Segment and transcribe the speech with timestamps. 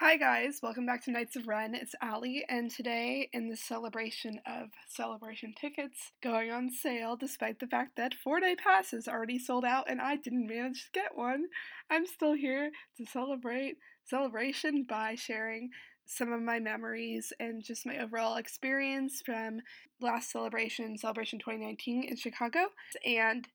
[0.00, 1.74] Hi guys, welcome back to Knights of Ren.
[1.74, 7.66] It's Allie, and today, in the celebration of celebration tickets going on sale, despite the
[7.66, 11.44] fact that four day passes already sold out and I didn't manage to get one,
[11.90, 13.76] I'm still here to celebrate
[14.06, 15.68] celebration by sharing
[16.06, 19.60] some of my memories and just my overall experience from
[20.00, 22.68] last celebration, Celebration 2019 in Chicago,
[23.04, 23.48] and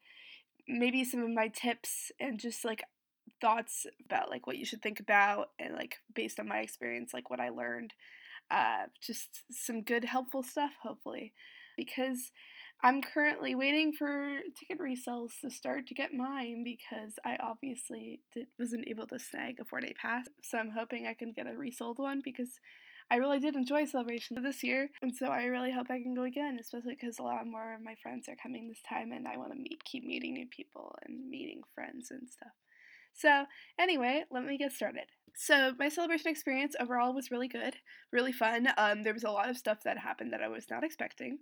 [0.68, 2.84] maybe some of my tips and just like
[3.42, 7.30] thoughts about like what you should think about and like based on my experience like
[7.30, 7.94] what i learned
[8.52, 11.34] uh, just some good helpful stuff hopefully
[11.76, 12.32] because
[12.84, 18.46] i'm currently waiting for ticket resales to start to get mine because i obviously did,
[18.60, 21.58] wasn't able to snag a four day pass so i'm hoping i can get a
[21.58, 22.60] resold one because
[23.12, 26.24] I really did enjoy Celebration this year, and so I really hope I can go
[26.24, 29.38] again, especially because a lot more of my friends are coming this time, and I
[29.38, 32.54] want to meet, keep meeting new people and meeting friends and stuff.
[33.16, 33.46] So,
[33.80, 35.06] anyway, let me get started.
[35.36, 37.76] So, my celebration experience overall was really good,
[38.12, 38.68] really fun.
[38.78, 41.40] Um, there was a lot of stuff that happened that I was not expecting.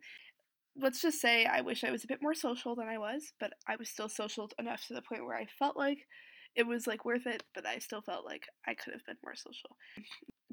[0.76, 3.54] Let's just say I wish I was a bit more social than I was, but
[3.68, 6.00] I was still social enough to the point where I felt like
[6.56, 9.36] it was like worth it, but I still felt like I could have been more
[9.36, 9.76] social.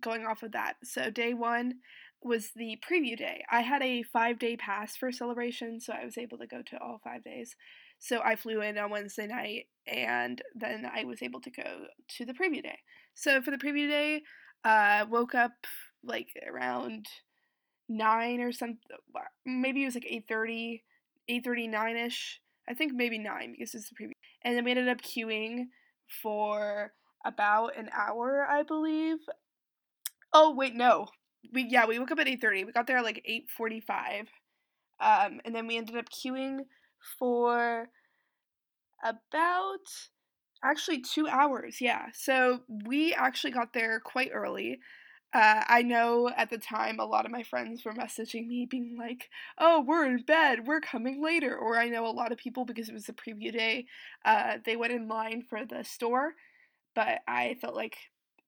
[0.01, 1.75] Going off of that, so day one
[2.23, 3.45] was the preview day.
[3.51, 6.79] I had a five day pass for celebration, so I was able to go to
[6.79, 7.55] all five days.
[8.01, 11.85] So I flew in on Wednesday night and then I was able to go
[12.17, 12.79] to the preview day.
[13.15, 14.23] So for the preview day,
[14.65, 15.53] uh, woke up
[16.03, 17.07] like around
[17.89, 18.79] nine or something.
[19.45, 20.81] Maybe it was like 8.30,
[21.31, 22.39] 8.39ish.
[22.69, 24.13] I think maybe nine because it's the preview.
[24.43, 25.67] And then we ended up queuing
[26.23, 26.93] for
[27.25, 29.19] about an hour, I believe.
[30.33, 31.09] Oh wait, no.
[31.53, 32.65] We yeah, we woke up at 8:30.
[32.65, 34.29] We got there at like 8:45.
[35.01, 36.61] Um, and then we ended up queuing
[37.19, 37.89] for
[39.03, 39.87] about
[40.63, 41.81] actually two hours.
[41.81, 42.07] Yeah.
[42.13, 44.81] So we actually got there quite early.
[45.33, 48.97] Uh, I know at the time a lot of my friends were messaging me being
[48.99, 51.57] like, oh, we're in bed, we're coming later.
[51.57, 53.87] Or I know a lot of people, because it was a preview day,
[54.25, 56.35] uh, they went in line for the store.
[56.97, 57.97] But I felt like,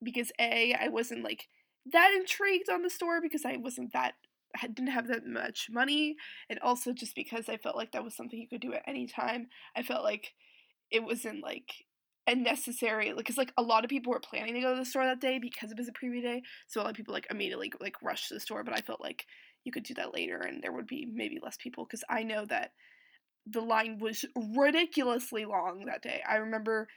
[0.02, 1.46] because A, I wasn't like
[1.92, 4.14] that intrigued on the store because I wasn't that
[4.62, 6.16] didn't have that much money,
[6.48, 9.06] and also just because I felt like that was something you could do at any
[9.06, 9.48] time.
[9.76, 10.34] I felt like
[10.90, 11.86] it wasn't like
[12.26, 15.04] unnecessary necessary because like a lot of people were planning to go to the store
[15.04, 17.72] that day because it was a preview day, so a lot of people like immediately
[17.80, 18.62] like rushed to the store.
[18.64, 19.26] But I felt like
[19.64, 22.44] you could do that later, and there would be maybe less people because I know
[22.46, 22.72] that
[23.46, 26.22] the line was ridiculously long that day.
[26.28, 26.88] I remember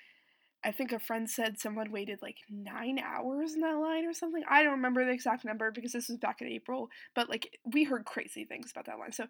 [0.66, 4.44] I think a friend said someone waited like nine hours in that line or something.
[4.50, 7.84] I don't remember the exact number because this was back in April, but like we
[7.84, 9.12] heard crazy things about that line.
[9.12, 9.28] So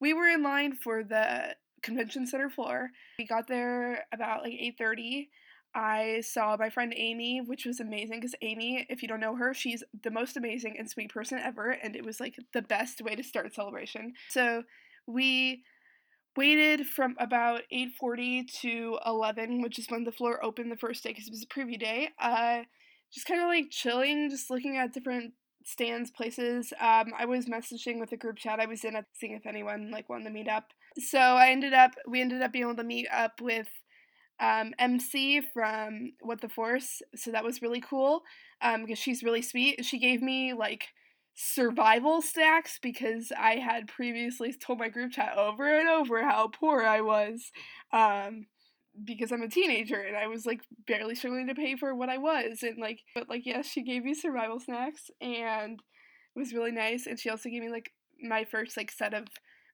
[0.00, 2.90] we were in line for the convention center floor.
[3.18, 5.28] We got there about like 8:30.
[5.74, 9.52] I saw my friend Amy, which was amazing because Amy, if you don't know her,
[9.52, 13.14] she's the most amazing and sweet person ever, and it was like the best way
[13.14, 14.14] to start celebration.
[14.30, 14.62] So
[15.06, 15.64] we
[16.36, 21.10] waited from about 8.40 to 11 which is when the floor opened the first day
[21.10, 22.60] because it was a preview day uh,
[23.12, 25.32] just kind of like chilling just looking at different
[25.64, 26.72] stands places.
[26.80, 29.90] Um, i was messaging with a group chat i was in at seeing if anyone
[29.90, 30.72] like wanted to meet up.
[30.98, 33.68] So i ended up we ended up being able to meet up with
[34.38, 38.22] um, mc from what the force so that was really cool
[38.60, 40.88] um, because she's really sweet she gave me like
[41.36, 46.82] survival snacks because I had previously told my group chat over and over how poor
[46.82, 47.52] I was
[47.92, 48.46] um,
[49.04, 52.16] because I'm a teenager and I was like barely struggling to pay for what I
[52.16, 55.78] was and like but like yes she gave me survival snacks and
[56.34, 59.26] it was really nice and she also gave me like my first like set of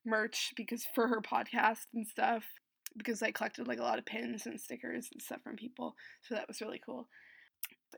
[0.05, 2.43] merch because for her podcast and stuff
[2.97, 6.35] because I collected like a lot of pins and stickers and stuff from people so
[6.35, 7.07] that was really cool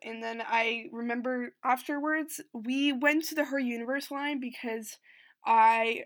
[0.02, 4.98] and then I remember afterwards we went to the Her Universe line because
[5.44, 6.04] I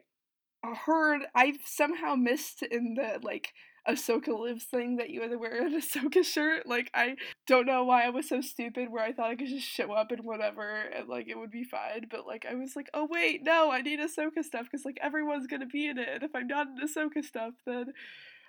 [0.87, 3.53] heard I somehow missed in the like
[3.89, 6.67] Ahsoka lives thing that you had to wear an Ahsoka shirt.
[6.67, 7.17] Like I
[7.47, 10.11] don't know why I was so stupid where I thought I could just show up
[10.11, 12.07] and whatever and like it would be fine.
[12.11, 15.47] But like I was like, oh wait, no, I need Ahsoka stuff because like everyone's
[15.47, 16.09] gonna be in it.
[16.13, 17.93] And if I'm not in Ahsoka stuff, then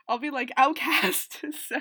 [0.10, 1.38] I'll be like outcast.
[1.68, 1.78] so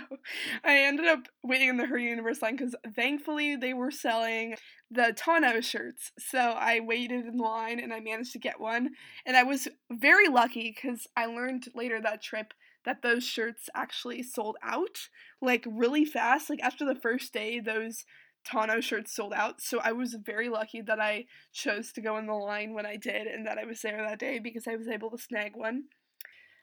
[0.63, 4.55] I ended up waiting in the Her Universe line because thankfully they were selling
[4.91, 6.13] the Tano shirts.
[6.19, 8.91] So I waited in line and I managed to get one.
[9.25, 12.53] And I was very lucky because I learned later that trip
[12.85, 15.09] that those shirts actually sold out
[15.41, 16.51] like really fast.
[16.51, 18.05] Like after the first day, those
[18.47, 19.63] Tano shirts sold out.
[19.63, 22.97] So I was very lucky that I chose to go in the line when I
[22.97, 25.85] did and that I was there that day because I was able to snag one.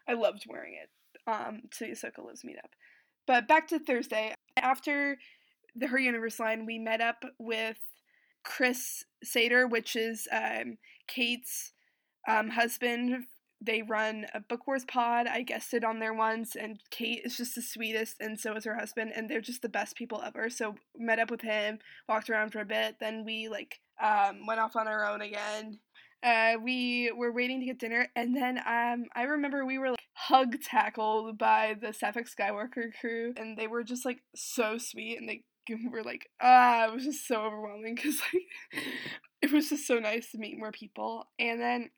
[0.07, 0.89] I loved wearing it
[1.27, 2.71] um, to Ahsoka meetup.
[3.27, 4.33] But back to Thursday.
[4.57, 5.17] After
[5.75, 7.79] the Her Universe line, we met up with
[8.43, 10.77] Chris Sater, which is um,
[11.07, 11.73] Kate's
[12.27, 13.25] um, husband.
[13.61, 15.27] They run a Book Wars pod.
[15.27, 18.77] I guested on there once, and Kate is just the sweetest, and so is her
[18.77, 20.49] husband, and they're just the best people ever.
[20.49, 24.59] So met up with him, walked around for a bit, then we like um, went
[24.59, 25.79] off on our own again.
[26.25, 29.99] Uh, we were waiting to get dinner, and then um, I remember we were like,
[30.13, 35.29] hug tackled by the Sapphic Skywalker crew, and they were just like so sweet, and
[35.29, 35.43] they
[35.91, 38.83] were like, ah, it was just so overwhelming because like
[39.43, 41.27] it was just so nice to meet more people.
[41.37, 41.91] And then,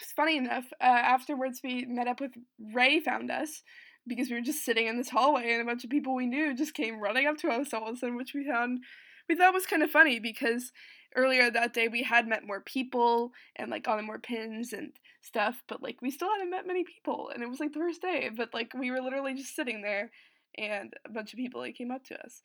[0.00, 2.32] it's funny enough, uh, afterwards we met up with
[2.72, 2.98] Ray.
[3.00, 3.62] Found us
[4.06, 6.56] because we were just sitting in this hallway, and a bunch of people we knew
[6.56, 8.80] just came running up to us all of a sudden, which we found
[9.28, 10.72] we thought was kind of funny because
[11.16, 14.92] earlier that day we had met more people and like gotten more pins and
[15.22, 18.02] stuff, but like we still hadn't met many people, and it was like the first
[18.02, 20.10] day, but like we were literally just sitting there,
[20.56, 22.42] and a bunch of people like came up to us.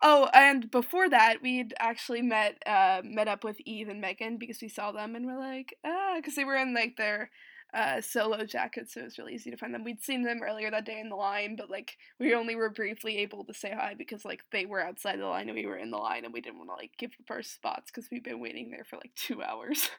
[0.00, 4.60] Oh, and before that, we'd actually met uh, met up with Eve and Megan because
[4.62, 7.30] we saw them and we're like, ah, because they were in like their
[7.74, 9.84] uh, solo jackets, so it was really easy to find them.
[9.84, 13.18] We'd seen them earlier that day in the line, but like we only were briefly
[13.18, 15.90] able to say hi because like they were outside the line and we were in
[15.90, 18.40] the line, and we didn't want to like give up our spots because we've been
[18.40, 19.90] waiting there for like two hours.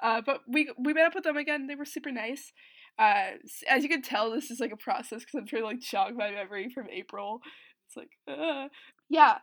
[0.00, 1.66] Uh, but we we met up with them again.
[1.66, 2.52] They were super nice.
[2.98, 3.30] Uh,
[3.68, 6.16] as you can tell, this is like a process because I'm trying to like jog
[6.16, 7.40] my memory from April.
[7.86, 8.68] It's like, uh.
[9.08, 9.38] yeah.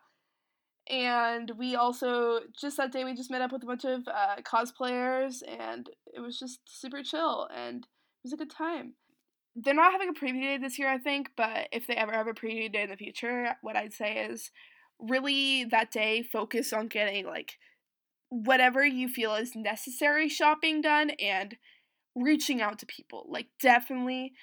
[0.88, 4.36] And we also just that day we just met up with a bunch of uh,
[4.44, 8.94] cosplayers, and it was just super chill, and it was a good time.
[9.56, 12.27] They're not having a preview day this year, I think, but if they ever have
[12.27, 14.51] a preview day in the future, what I'd say is
[15.00, 17.57] really that day focus on getting like
[18.29, 21.56] whatever you feel is necessary shopping done and
[22.15, 23.25] reaching out to people.
[23.29, 24.33] Like, definitely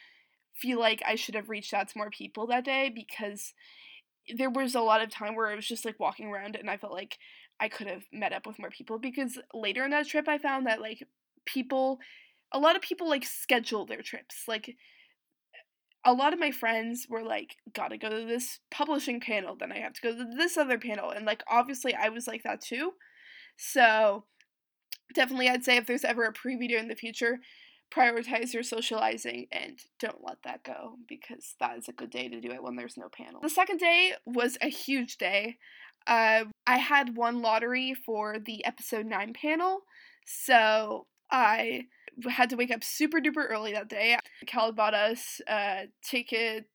[0.54, 3.52] feel like I should have reached out to more people that day because
[4.36, 6.76] there was a lot of time where I was just like walking around and I
[6.76, 7.18] felt like
[7.58, 10.66] I could have met up with more people because later in that trip I found
[10.66, 11.06] that like
[11.46, 11.98] people
[12.52, 14.44] a lot of people like schedule their trips.
[14.46, 14.76] Like
[16.04, 19.78] a lot of my friends were like, gotta go to this publishing panel, then I
[19.78, 21.10] have to go to this other panel.
[21.10, 22.92] And like obviously I was like that too.
[23.56, 24.24] So
[25.14, 27.38] definitely I'd say if there's ever a preview in the future,
[27.92, 32.40] prioritize your socializing and don't let that go because that is a good day to
[32.40, 33.40] do it when there's no panel.
[33.42, 35.58] The second day was a huge day.
[36.06, 39.82] Uh, I had one lottery for the episode 9 panel,
[40.26, 41.86] so I
[42.28, 44.18] had to wake up super duper early that day.
[44.46, 46.66] Cal bought us uh, ticket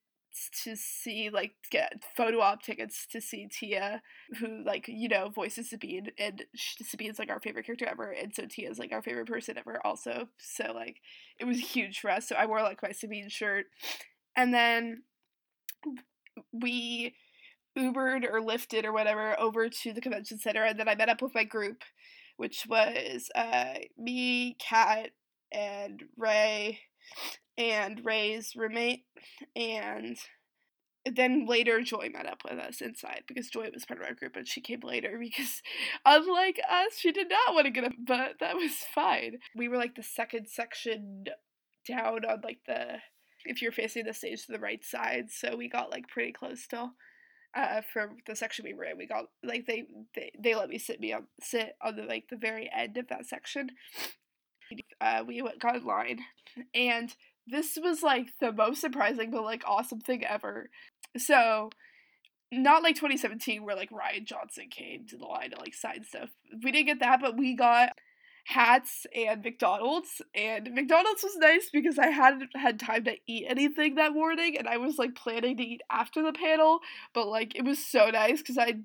[0.63, 4.01] to see like get photo op tickets to see Tiya,
[4.39, 8.43] who like you know voices Sabine, and Sabine's like our favorite character ever, and so
[8.43, 10.27] Tiya's like our favorite person ever also.
[10.39, 10.97] So like
[11.39, 12.27] it was huge for us.
[12.27, 13.65] So I wore like my Sabine shirt,
[14.35, 15.03] and then
[16.51, 17.15] we
[17.77, 21.21] Ubered or lifted or whatever over to the convention center, and then I met up
[21.21, 21.83] with my group,
[22.37, 25.09] which was uh me, Kat,
[25.51, 26.79] and Ray
[27.57, 29.05] and Ray's roommate,
[29.55, 30.17] and
[31.15, 34.35] then later Joy met up with us inside because Joy was part of our group
[34.35, 35.61] and she came later because
[36.05, 39.37] unlike us, she did not want to get up, but that was fine.
[39.55, 41.25] We were like the second section
[41.87, 42.97] down on like the
[43.45, 46.61] if you're facing the stage to the right side, so we got like pretty close
[46.61, 46.91] still.
[47.55, 50.77] Uh, for the section we were in, we got like they they, they let me
[50.77, 53.69] sit me on sit on the like the very end of that section.
[54.99, 56.19] Uh, we got in line,
[56.73, 60.69] and this was like the most surprising but like awesome thing ever.
[61.17, 61.69] So,
[62.51, 66.29] not like 2017 where like Rian Johnson came to the line to like sign stuff.
[66.63, 67.91] We didn't get that, but we got
[68.47, 70.21] hats and McDonald's.
[70.33, 74.69] And McDonald's was nice because I hadn't had time to eat anything that morning and
[74.69, 76.79] I was like planning to eat after the panel,
[77.13, 78.75] but like it was so nice because I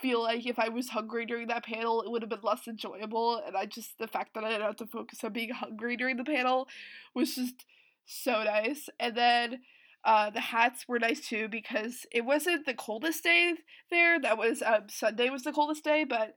[0.00, 3.42] feel like if I was hungry during that panel, it would have been less enjoyable.
[3.44, 6.16] And I just, the fact that I didn't have to focus on being hungry during
[6.16, 6.68] the panel
[7.16, 7.64] was just
[8.06, 8.88] so nice.
[9.00, 9.60] And then
[10.04, 13.54] uh, the hats were nice too because it wasn't the coldest day
[13.90, 14.20] there.
[14.20, 16.36] That was um, Sunday was the coldest day, but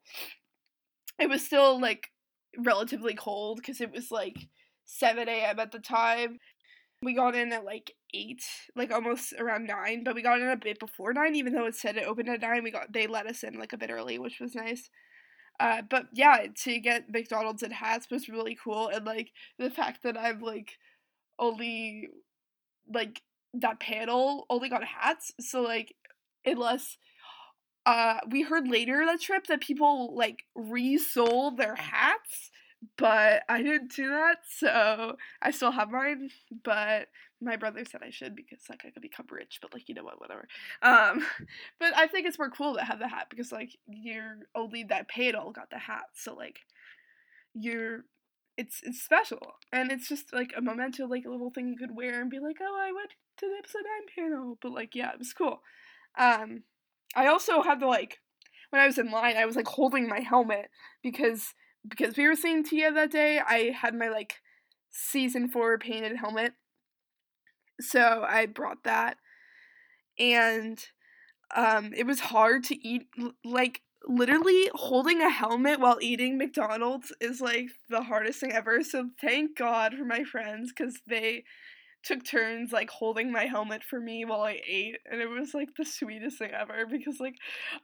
[1.19, 2.09] it was still like
[2.57, 4.47] relatively cold because it was like
[4.85, 5.59] 7 a.m.
[5.59, 6.39] at the time.
[7.03, 8.41] We got in at like 8,
[8.75, 11.75] like almost around 9, but we got in a bit before 9, even though it
[11.75, 12.63] said it opened at 9.
[12.63, 14.89] We got they let us in like a bit early, which was nice.
[15.59, 20.03] Uh, but yeah, to get McDonald's and hats was really cool, and like the fact
[20.03, 20.77] that I'm like
[21.39, 22.09] only
[22.91, 23.21] like
[23.53, 25.31] that panel only got hats.
[25.39, 25.95] So like
[26.45, 26.97] unless
[27.87, 32.51] uh we heard later that trip that people like resold their hats,
[32.97, 36.29] but I didn't do that, so I still have mine.
[36.63, 37.07] But
[37.39, 40.03] my brother said I should because like I could become rich, but like you know
[40.03, 40.47] what, whatever.
[40.81, 41.25] Um,
[41.79, 45.07] but I think it's more cool to have the hat because like you're only that
[45.07, 46.59] panel got the hat, so like
[47.53, 48.03] you're
[48.57, 51.95] it's it's special and it's just like a memento, like a little thing you could
[51.95, 55.13] wear and be like, oh, I went to the episode nine panel, but like yeah,
[55.13, 55.61] it was cool.
[56.17, 56.63] Um,
[57.15, 58.19] I also had to like
[58.69, 60.69] when I was in line, I was like holding my helmet
[61.01, 61.53] because
[61.87, 63.39] because we were seeing Tiya that day.
[63.39, 64.35] I had my like
[64.91, 66.53] season four painted helmet,
[67.79, 69.17] so I brought that,
[70.19, 70.83] and
[71.55, 73.07] um, it was hard to eat.
[73.43, 78.83] Like literally holding a helmet while eating McDonald's is like the hardest thing ever.
[78.83, 81.43] So thank God for my friends because they
[82.07, 85.75] took turns like holding my helmet for me while I ate and it was like
[85.75, 87.35] the sweetest thing ever because like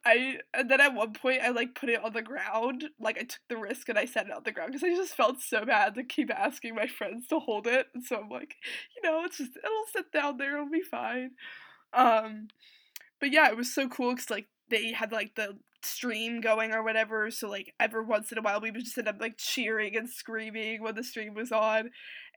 [0.06, 3.24] I and then at one point I like put it on the ground like I
[3.24, 5.66] took the risk and I set it on the ground because I just felt so
[5.66, 8.56] bad to keep asking my friends to hold it and so I'm like
[8.96, 11.32] you know it's just it'll sit down there it'll be fine.
[11.92, 12.48] Um
[13.20, 16.82] but yeah it was so cool because like they had like the stream going or
[16.82, 19.98] whatever so like every once in a while we would just end up like cheering
[19.98, 21.90] and screaming when the stream was on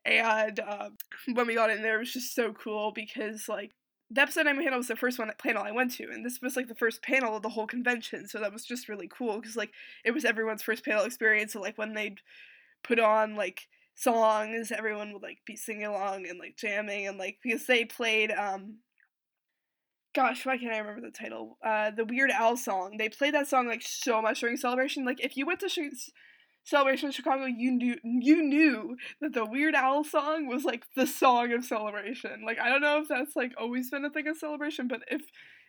[0.07, 0.97] and um,
[1.35, 3.73] when we got in there, it was just so cool because like
[4.11, 6.69] the episode I'm was the first one panel I went to, and this was like
[6.69, 9.73] the first panel of the whole convention, so that was just really cool because like
[10.05, 11.53] it was everyone's first panel experience.
[11.53, 12.21] So like when they'd
[12.85, 17.39] put on like songs, everyone would like be singing along and like jamming and like
[17.43, 18.77] because they played um
[20.15, 21.59] gosh, why can't I remember the title?
[21.63, 22.97] Uh, the Weird Al song.
[22.97, 25.05] They played that song like so much during celebration.
[25.05, 26.11] Like if you went to sh-
[26.67, 31.07] Celebration in Chicago, you knew you knew that the Weird Al song was like the
[31.07, 32.43] song of Celebration.
[32.45, 35.23] Like I don't know if that's like always been a thing of Celebration, but if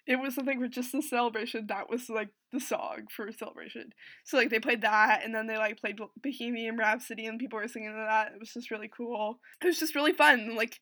[0.07, 3.91] it was something for just the celebration, that was like the song for celebration.
[4.23, 7.67] So like they played that, and then they like played Bohemian Rhapsody, and people were
[7.67, 8.31] singing to that.
[8.33, 9.39] It was just really cool.
[9.61, 10.55] It was just really fun.
[10.55, 10.79] Like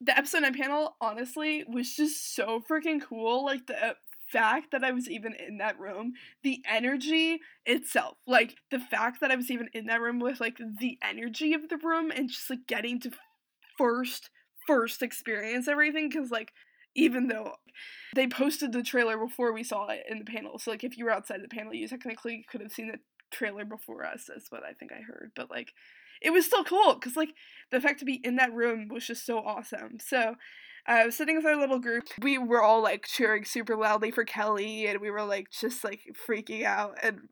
[0.00, 3.44] the episode nine panel, honestly, was just so freaking cool.
[3.44, 3.96] Like the
[4.32, 9.30] fact that I was even in that room, the energy itself, like the fact that
[9.30, 12.50] I was even in that room with like the energy of the room and just
[12.50, 13.10] like getting to
[13.76, 14.30] first
[14.66, 16.52] first experience everything cuz like
[16.94, 17.54] even though
[18.14, 20.58] they posted the trailer before we saw it in the panel.
[20.58, 22.98] So like if you were outside the panel, you technically could have seen the
[23.30, 24.24] trailer before us.
[24.28, 25.32] That's what I think I heard.
[25.34, 25.72] But like
[26.20, 27.30] it was still cool because like
[27.70, 29.98] the fact to be in that room was just so awesome.
[30.00, 30.34] So
[30.88, 32.04] I was sitting with our little group.
[32.22, 36.00] We were all like cheering super loudly for Kelly, and we were like just like
[36.26, 37.28] freaking out and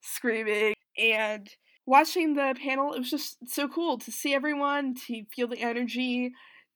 [0.00, 0.74] screaming.
[0.96, 1.48] And
[1.84, 6.32] watching the panel, it was just so cool to see everyone, to feel the energy.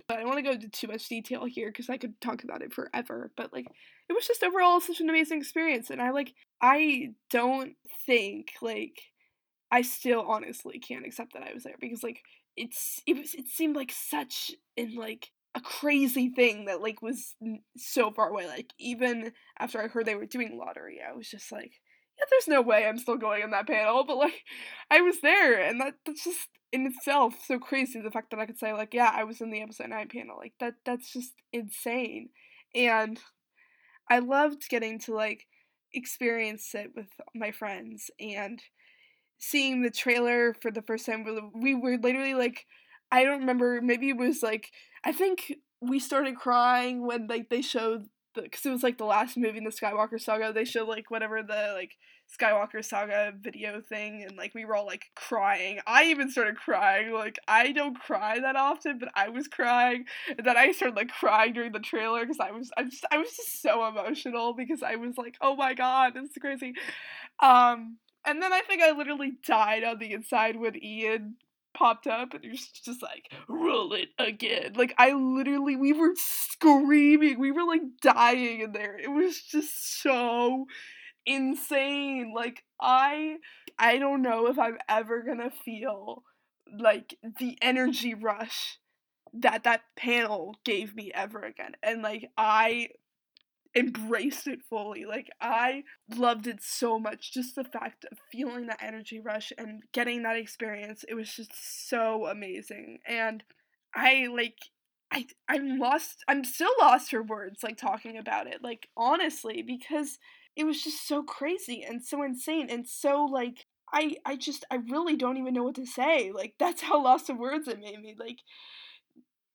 [0.06, 2.44] But I don't want to go into too much detail here because I could talk
[2.44, 3.30] about it forever.
[3.34, 3.66] But like,
[4.08, 7.74] it was just overall such an amazing experience, and I like, I don't
[8.06, 9.00] think like,
[9.70, 12.20] I still honestly can't accept that I was there because like,
[12.56, 17.34] it's it was it seemed like such in like a crazy thing that like was
[17.76, 18.46] so far away.
[18.46, 21.72] Like even after I heard they were doing lottery, I was just like,
[22.18, 24.04] yeah, there's no way I'm still going in that panel.
[24.04, 24.44] But like,
[24.90, 28.00] I was there, and that that's just in itself so crazy.
[28.00, 30.36] The fact that I could say like, yeah, I was in the episode nine panel,
[30.38, 32.30] like that that's just insane.
[32.74, 33.18] And
[34.10, 35.46] I loved getting to like
[35.94, 38.60] experience it with my friends and
[39.38, 41.52] seeing the trailer for the first time.
[41.54, 42.66] We were literally like
[43.10, 43.80] I don't remember.
[43.82, 44.70] Maybe it was like
[45.04, 49.04] I think we started crying when like they showed the because it was like the
[49.04, 50.52] last movie in the Skywalker saga.
[50.52, 51.96] They showed like whatever the like
[52.28, 55.80] Skywalker saga video thing, and like we were all like crying.
[55.86, 57.12] I even started crying.
[57.12, 61.08] Like I don't cry that often, but I was crying, and then I started like
[61.08, 64.82] crying during the trailer because I was I just I was just so emotional because
[64.82, 66.74] I was like, oh my god, this is crazy.
[67.40, 71.36] Um, and then I think I literally died on the inside when Ian
[71.78, 74.72] popped up and you're just like roll it again.
[74.74, 77.38] Like i literally we were screaming.
[77.38, 78.98] We were like dying in there.
[78.98, 80.66] It was just so
[81.24, 82.32] insane.
[82.34, 83.36] Like i
[83.78, 86.22] i don't know if i'm ever gonna feel
[86.78, 88.78] like the energy rush
[89.34, 91.72] that that panel gave me ever again.
[91.82, 92.88] And like i
[93.74, 95.04] embraced it fully.
[95.04, 95.84] Like I
[96.14, 97.32] loved it so much.
[97.32, 101.88] Just the fact of feeling that energy rush and getting that experience, it was just
[101.88, 102.98] so amazing.
[103.06, 103.44] And
[103.94, 104.58] I like
[105.10, 108.62] I I'm lost I'm still lost for words like talking about it.
[108.62, 110.18] Like honestly, because
[110.56, 114.76] it was just so crazy and so insane and so like I I just I
[114.76, 116.32] really don't even know what to say.
[116.32, 118.16] Like that's how lost for words it made me.
[118.18, 118.38] Like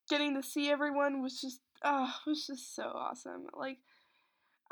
[0.10, 3.48] getting to see everyone was just oh, was just so awesome.
[3.54, 3.80] Like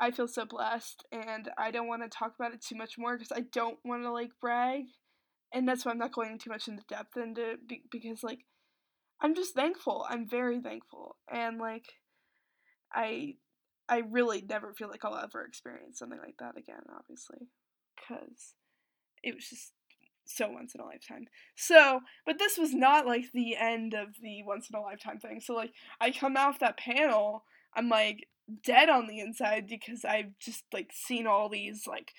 [0.02, 3.16] I feel so blessed, and I don't want to talk about it too much more
[3.16, 4.86] because I don't want to like brag.
[5.52, 8.40] and that's why I'm not going too much into depth into it because like
[9.20, 10.04] I'm just thankful.
[10.08, 11.84] I'm very thankful, and like
[12.92, 13.36] I
[13.88, 16.82] I really never feel like I'll ever experience something like that again.
[16.98, 17.46] Obviously,
[17.94, 18.54] because
[19.22, 19.72] it was just
[20.24, 21.26] so once in a lifetime.
[21.54, 25.40] So, but this was not like the end of the once in a lifetime thing.
[25.40, 27.44] So like I come off that panel,
[27.76, 28.26] I'm like
[28.64, 32.12] dead on the inside because I've just like seen all these like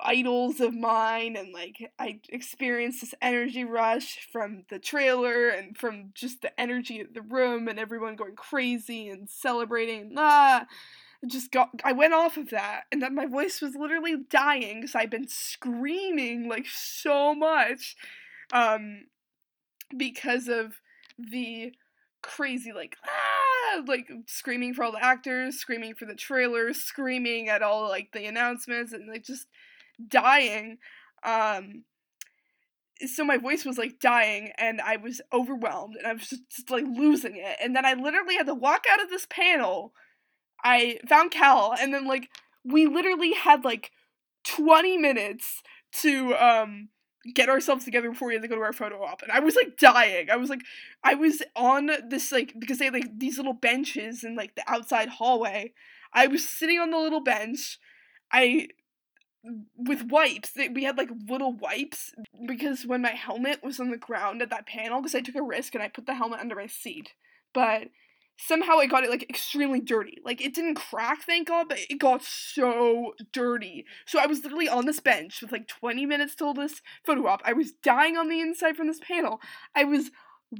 [0.00, 6.10] idols of mine and like I experienced this energy rush from the trailer and from
[6.14, 10.66] just the energy of the room and everyone going crazy and celebrating ah
[11.26, 14.94] just got I went off of that and then my voice was literally dying because
[14.94, 17.96] I've been screaming like so much
[18.52, 19.06] um
[19.96, 20.74] because of
[21.18, 21.72] the
[22.22, 23.35] crazy like ah
[23.86, 28.26] like screaming for all the actors screaming for the trailers screaming at all like the
[28.26, 29.46] announcements and like just
[30.08, 30.78] dying.
[31.22, 31.84] Um,
[33.06, 36.70] so my voice was like dying and I was overwhelmed and I was just, just,
[36.70, 37.56] like losing it.
[37.62, 39.92] And then I literally had to walk out of this panel.
[40.64, 42.30] I found Cal and then like
[42.64, 43.90] we literally had like
[44.44, 45.62] 20 minutes
[46.00, 46.88] to um
[47.34, 49.56] get ourselves together before we had to go to our photo op and I was
[49.56, 50.30] like dying.
[50.30, 50.62] I was like
[51.02, 54.64] I was on this like because they had like these little benches in like the
[54.66, 55.72] outside hallway.
[56.12, 57.78] I was sitting on the little bench.
[58.32, 58.68] I
[59.76, 60.52] with wipes.
[60.72, 62.12] We had like little wipes
[62.46, 65.42] because when my helmet was on the ground at that panel, because I took a
[65.42, 67.12] risk and I put the helmet under my seat,
[67.52, 67.88] but
[68.36, 70.18] somehow I got it like extremely dirty.
[70.24, 73.86] Like it didn't crack, thank God, but it got so dirty.
[74.06, 77.42] So I was literally on this bench with like 20 minutes till this photo op.
[77.44, 79.40] I was dying on the inside from this panel.
[79.74, 80.10] I was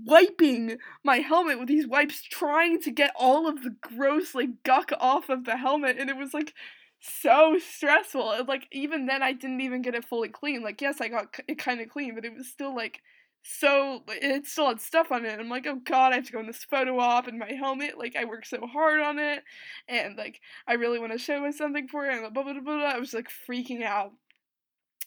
[0.04, 4.90] wiping my helmet with these wipes, trying to get all of the gross like guck
[4.98, 6.52] off of the helmet, and it was like
[7.00, 8.44] so stressful.
[8.48, 10.62] Like even then, I didn't even get it fully clean.
[10.62, 13.00] Like yes, I got it kind of clean, but it was still like
[13.48, 15.38] so it still had stuff on it.
[15.38, 17.96] I'm like, oh god, I have to go in this photo op and my helmet.
[17.96, 19.44] Like I worked so hard on it,
[19.88, 22.14] and like I really want to show something for it.
[22.14, 22.84] And blah, blah blah blah.
[22.84, 24.12] I was like freaking out.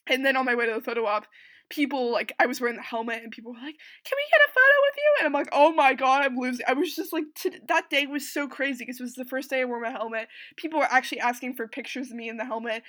[0.08, 1.28] And then on my way to the photo op,
[1.70, 3.76] people like I was wearing the helmet and people were like,
[4.06, 6.66] "Can we get a photo with you?" And I'm like, "Oh my god, I'm losing."
[6.68, 9.50] I was just like, t- that day was so crazy because it was the first
[9.50, 10.30] day I wore my helmet.
[10.56, 12.84] People were actually asking for pictures of me in the helmet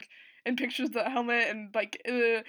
[0.47, 2.43] and pictures of the helmet and like uh,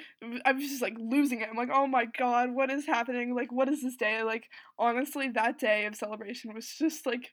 [0.45, 1.49] I was just like losing it.
[1.49, 3.35] I'm like, "Oh my god, what is happening?
[3.35, 4.45] Like, what is this day?" Like,
[4.77, 7.31] honestly, that day of celebration was just like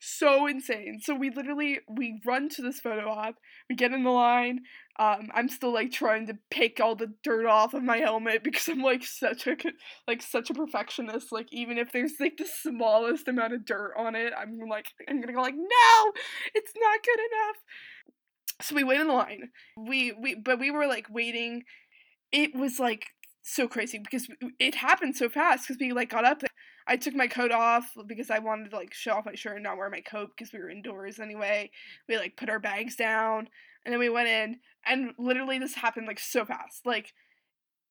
[0.00, 1.00] so insane.
[1.02, 3.36] So we literally we run to this photo op.
[3.70, 4.60] We get in the line.
[4.98, 8.68] Um, I'm still like trying to pick all the dirt off of my helmet because
[8.68, 9.56] I'm like such a
[10.06, 11.32] like such a perfectionist.
[11.32, 15.20] Like even if there's like the smallest amount of dirt on it, I'm like I'm
[15.20, 16.12] gonna go like no,
[16.54, 17.56] it's not good enough.
[18.62, 19.50] So we wait in the line.
[19.76, 21.64] We we but we were like waiting.
[22.32, 23.06] It was like
[23.42, 26.42] so crazy because it happened so fast because we like got up
[26.86, 29.64] I took my coat off because I wanted to like show off my shirt and
[29.64, 31.70] not wear my coat because we were indoors anyway.
[32.08, 33.48] We like put our bags down
[33.84, 36.84] and then we went in and literally this happened like so fast.
[36.84, 37.12] Like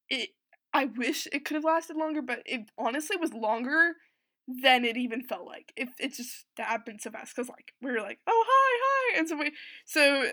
[0.09, 0.29] it
[0.73, 3.93] I wish it could have lasted longer, but it honestly was longer
[4.47, 5.71] than it even felt like.
[5.75, 9.27] It it just happened so fast because like we were like, oh hi hi, and
[9.27, 9.51] so we
[9.85, 10.31] so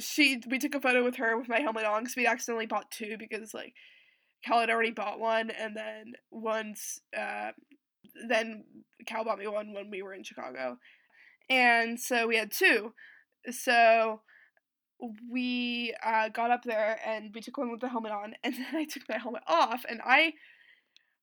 [0.00, 2.90] she we took a photo with her with my helmet on because we accidentally bought
[2.90, 3.74] two because like
[4.44, 7.50] Cal had already bought one, and then once uh,
[8.28, 8.64] then
[9.06, 10.78] Cal bought me one when we were in Chicago.
[11.48, 12.94] And so we had two.
[13.50, 14.20] So
[15.30, 18.74] we uh, got up there and we took one with the helmet on and then
[18.74, 20.34] I took my helmet off and I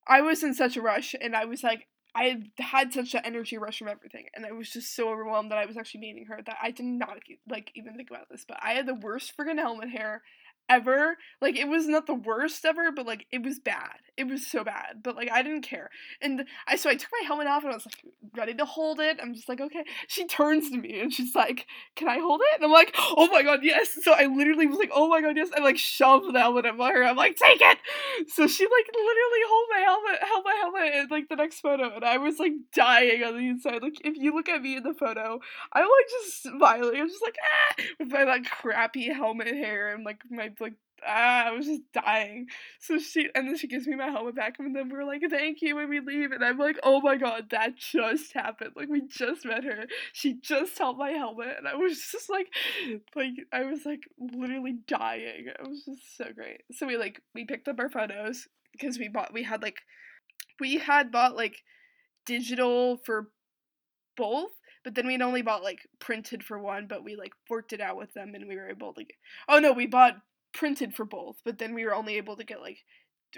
[0.07, 3.57] I was in such a rush and I was like I had such an energy
[3.57, 6.41] rush from everything and I was just so overwhelmed that I was actually meeting her
[6.45, 9.59] that I did not like even think about this but I had the worst friggin'
[9.59, 10.23] helmet hair
[10.69, 11.17] ever.
[11.41, 13.97] Like it was not the worst ever, but like it was bad.
[14.17, 15.01] It was so bad.
[15.03, 15.89] But like I didn't care.
[16.21, 18.03] And I so I took my helmet off and I was like
[18.35, 19.19] ready to hold it.
[19.21, 19.83] I'm just like, okay.
[20.07, 22.55] She turns to me and she's like, Can I hold it?
[22.55, 23.97] And I'm like, Oh my god, yes.
[24.01, 25.49] So I literally was like, Oh my god, yes.
[25.55, 27.03] I like shoved the helmet at her.
[27.03, 27.77] I'm like, take it.
[28.27, 31.95] So she like literally hold my helmet, held my helmet in like the next photo,
[31.95, 33.81] and I was like dying on the inside.
[33.81, 35.39] Like if you look at me in the photo,
[35.73, 36.99] I'm like just smiling.
[36.99, 40.73] I'm just like ah with my like crappy helmet hair and like my like
[41.05, 42.47] ah, I was just dying.
[42.79, 45.61] So she and then she gives me my helmet back and then we're like, thank
[45.61, 46.31] you when we leave.
[46.31, 48.71] And I'm like, oh my god, that just happened.
[48.75, 49.85] Like we just met her.
[50.13, 52.47] She just held my helmet and I was just like
[53.15, 55.47] like I was like literally dying.
[55.47, 56.61] It was just so great.
[56.73, 59.79] So we like we picked up our photos because we bought we had like
[60.59, 61.57] we had bought like
[62.25, 63.29] digital for
[64.15, 64.51] both
[64.83, 67.95] but then we'd only bought like printed for one but we like worked it out
[67.97, 69.15] with them and we were able to get
[69.47, 70.17] oh no we bought
[70.57, 72.79] printed for both, but then we were only able to get like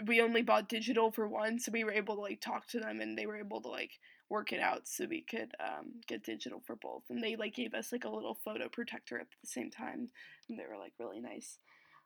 [0.06, 3.02] we only bought digital for one, so we were able to like talk to them
[3.02, 3.92] and they were able to like
[4.30, 7.04] work it out so we could um, get digital for both.
[7.10, 10.10] And they like gave us like a little photo protector at the same time,
[10.48, 11.58] and they were like really nice.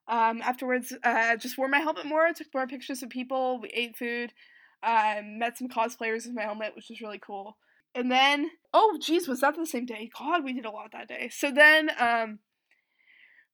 [0.08, 3.95] Um, afterwards, uh, just wore my helmet more, took more pictures of people, we ate
[3.95, 4.34] food,
[4.82, 7.58] uh, met some cosplayers with my helmet, which was really cool.
[7.95, 10.10] And then, oh, geez, was that the same day?
[10.17, 11.30] God, we did a lot that day.
[11.32, 12.39] So then, um,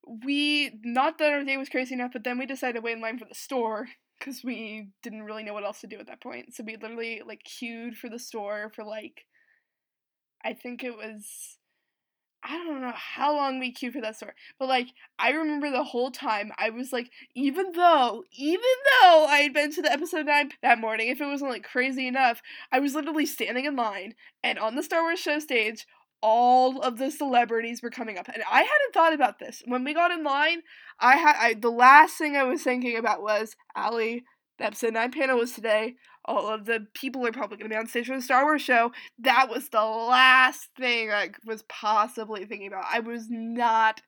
[0.07, 3.01] we, not that our day was crazy enough, but then we decided to wait in
[3.01, 6.21] line for the store because we didn't really know what else to do at that
[6.21, 6.53] point.
[6.53, 9.25] So we literally like queued for the store for like
[10.43, 11.57] I think it was
[12.41, 15.83] I don't know how long we queued for that store, but like I remember the
[15.83, 18.61] whole time I was like, even though, even
[19.01, 22.07] though I had been to the episode nine that morning, if it wasn't like crazy
[22.07, 25.85] enough, I was literally standing in line and on the Star Wars show stage,
[26.21, 29.93] all of the celebrities were coming up, and I hadn't thought about this when we
[29.93, 30.61] got in line.
[30.99, 34.23] I had I, the last thing I was thinking about was Allie.
[34.57, 35.95] The episode nine panel was today.
[36.25, 38.61] All of the people are probably going to be on stage for the Star Wars
[38.61, 38.91] show.
[39.17, 42.85] That was the last thing I was possibly thinking about.
[42.91, 44.01] I was not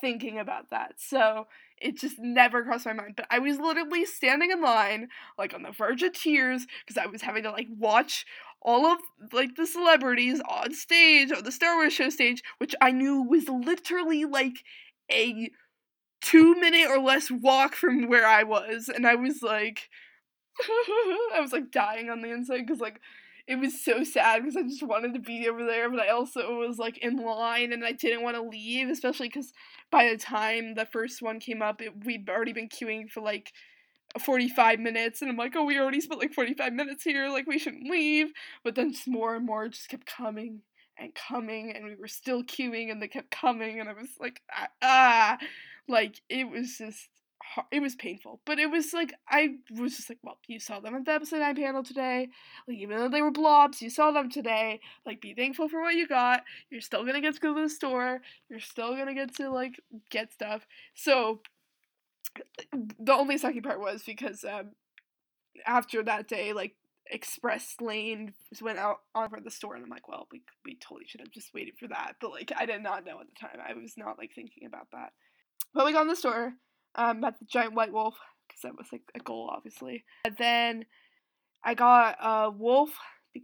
[0.00, 0.94] thinking about that.
[0.98, 1.46] So
[1.78, 3.14] it just never crossed my mind.
[3.16, 7.06] But I was literally standing in line, like on the verge of tears, because I
[7.06, 8.26] was having to like watch
[8.66, 8.98] all of
[9.32, 13.48] like the celebrities on stage on the Star Wars show stage, which I knew was
[13.48, 14.56] literally like
[15.10, 15.50] a
[16.20, 19.88] two minute or less walk from where I was, and I was like,
[21.34, 23.00] I was like dying on the inside because like
[23.46, 26.56] it was so sad because I just wanted to be over there, but I also
[26.56, 29.52] was like in line and I didn't want to leave, especially because
[29.92, 33.52] by the time the first one came up, it, we'd already been queuing for like
[34.22, 37.58] 45 minutes and I'm like, oh, we already spent like 45 minutes here, like we
[37.58, 38.32] shouldn't leave.
[38.64, 40.62] But then just more and more just kept coming
[40.98, 44.40] and coming and we were still queuing and they kept coming and I was like,
[44.52, 45.38] ah, ah.
[45.88, 47.08] like it was just
[47.70, 50.94] it was painful, but it was like I was just like, well, you saw them
[50.94, 52.28] at the episode nine panel today.
[52.66, 54.80] Like even though they were blobs, you saw them today.
[55.04, 56.42] Like be thankful for what you got.
[56.70, 58.20] You're still gonna get to go to the store.
[58.48, 60.66] You're still gonna get to like get stuff.
[60.94, 61.40] So
[62.72, 64.72] the only sucky part was because um,
[65.66, 66.74] after that day, like
[67.10, 71.06] express lane went out on for the store and I'm like, well, we we totally
[71.06, 72.14] should have just waited for that.
[72.20, 73.58] But like I did not know at the time.
[73.66, 75.12] I was not like thinking about that.
[75.74, 76.54] But we got in the store,
[76.94, 80.04] um, at the giant white wolf, because that was like a goal obviously.
[80.24, 80.86] And then
[81.64, 82.90] I got a wolf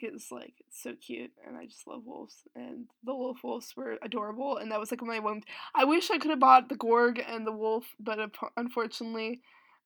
[0.00, 3.98] because like it's so cute and I just love wolves and the wolf wolves were
[4.02, 5.42] adorable and that was like my one
[5.74, 8.18] I wish I could have bought the gorg and the wolf but
[8.56, 9.40] unfortunately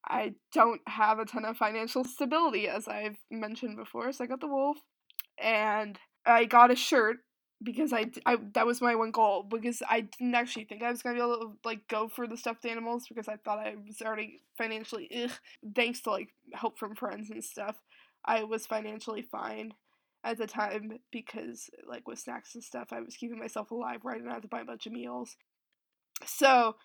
[0.08, 4.40] I don't have a ton of financial stability as I've mentioned before so I got
[4.40, 4.78] the wolf
[5.38, 7.18] and I got a shirt
[7.62, 11.02] because I, I that was my one goal because I didn't actually think I was
[11.02, 14.02] gonna be able to like go for the stuffed animals because I thought I was
[14.02, 15.30] already financially ugh,
[15.74, 17.76] thanks to like help from friends and stuff
[18.24, 19.72] I was financially fine
[20.26, 24.20] at the time because like with snacks and stuff I was keeping myself alive right
[24.20, 25.36] and I had to buy a bunch of meals.
[26.24, 26.76] So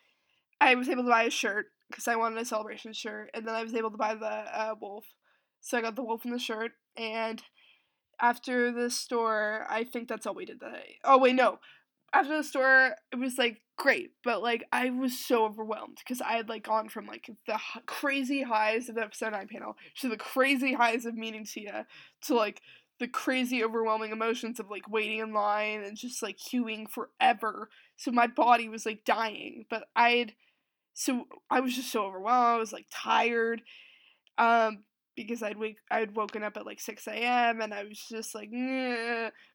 [0.59, 3.55] I was able to buy a shirt because I wanted a celebration shirt and then
[3.55, 5.05] I was able to buy the uh, wolf.
[5.59, 7.41] So I got the wolf and the shirt and
[8.21, 10.83] after the store, I think that's all we did that.
[11.03, 11.59] Oh wait, no.
[12.13, 16.33] After the store, it was like great, but like I was so overwhelmed because I
[16.33, 20.09] had like gone from like the h- crazy highs of the episode nine panel to
[20.09, 21.85] the crazy highs of meeting Tiya
[22.23, 22.61] to like
[23.01, 27.67] the crazy overwhelming emotions of like waiting in line and just like queuing forever.
[27.97, 30.33] So my body was like dying, but I had
[30.93, 32.57] so I was just so overwhelmed.
[32.57, 33.63] I was like tired.
[34.37, 34.83] Um
[35.15, 37.59] because I'd wake I'd woken up at like 6 a.m.
[37.59, 38.51] and I was just like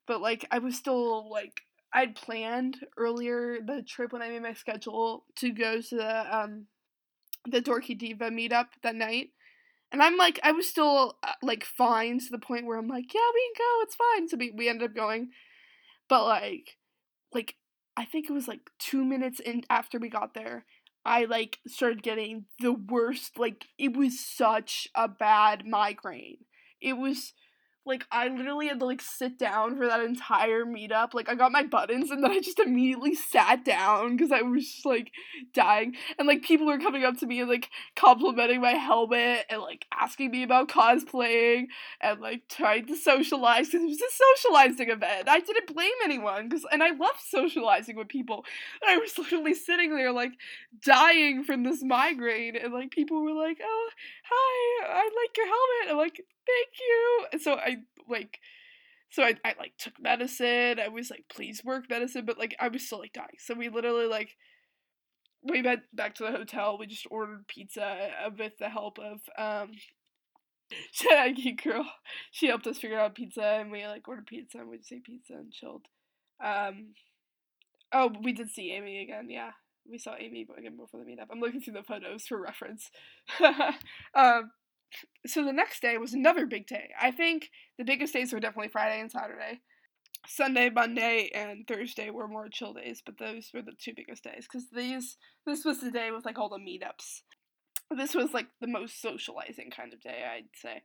[0.08, 1.60] but like I was still like
[1.94, 6.66] I'd planned earlier the trip when I made my schedule to go to the um
[7.48, 9.28] the Dorky Diva meetup that night
[9.92, 13.14] and I'm like, I was still uh, like fine to the point where I'm like,
[13.14, 14.28] yeah, we can go, it's fine.
[14.28, 15.30] So we, we ended up going.
[16.08, 16.76] But like,
[17.32, 17.54] like,
[17.96, 20.64] I think it was like two minutes in after we got there,
[21.04, 26.38] I like started getting the worst, like, it was such a bad migraine.
[26.80, 27.32] It was
[27.86, 31.14] like I literally had to like sit down for that entire meetup.
[31.14, 34.64] Like I got my buttons and then I just immediately sat down because I was
[34.64, 35.12] just like
[35.54, 35.94] dying.
[36.18, 39.86] And like people were coming up to me and like complimenting my helmet and like
[39.94, 41.66] asking me about cosplaying
[42.00, 45.28] and like trying to socialize because it was a socializing event.
[45.28, 48.44] I didn't blame anyone because and I love socializing with people.
[48.82, 50.32] And I was literally sitting there like
[50.84, 53.90] dying from this migraine and like people were like, "Oh,
[54.24, 57.76] hi, I like your helmet." I'm like, "Thank you." So I
[58.08, 58.38] like
[59.10, 60.78] so I, I like took medicine.
[60.80, 63.38] I was like, please work medicine, but like I was still like dying.
[63.38, 64.36] So we literally like
[65.42, 66.76] we went back to the hotel.
[66.78, 69.72] We just ordered pizza uh, with the help of um
[71.34, 71.86] Geek Girl.
[72.30, 75.04] She helped us figure out pizza and we like ordered pizza and we just ate
[75.04, 75.86] pizza and chilled.
[76.44, 76.94] Um
[77.92, 79.52] oh we did see Amy again, yeah.
[79.88, 81.28] We saw Amy again before the meetup.
[81.30, 82.90] I'm looking through the photos for reference.
[84.14, 84.50] um
[85.26, 86.90] so the next day was another big day.
[87.00, 89.60] I think the biggest days were definitely Friday and Saturday.
[90.28, 94.46] Sunday, Monday, and Thursday were more chill days, but those were the two biggest days
[94.50, 97.20] because these this was the day with like all the meetups.
[97.96, 100.82] This was like the most socializing kind of day, I'd say.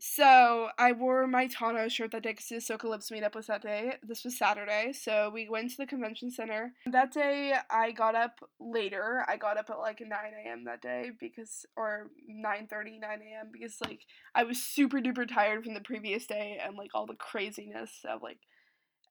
[0.00, 3.94] So I wore my Tano shirt that day because the Lives meetup was that day.
[4.02, 6.72] This was Saturday, so we went to the convention center.
[6.86, 9.24] That day I got up later.
[9.26, 10.64] I got up at like 9 a.m.
[10.64, 13.50] that day because, or 9:30, 9 a.m.
[13.52, 14.02] because like
[14.34, 18.22] I was super duper tired from the previous day and like all the craziness of
[18.22, 18.38] like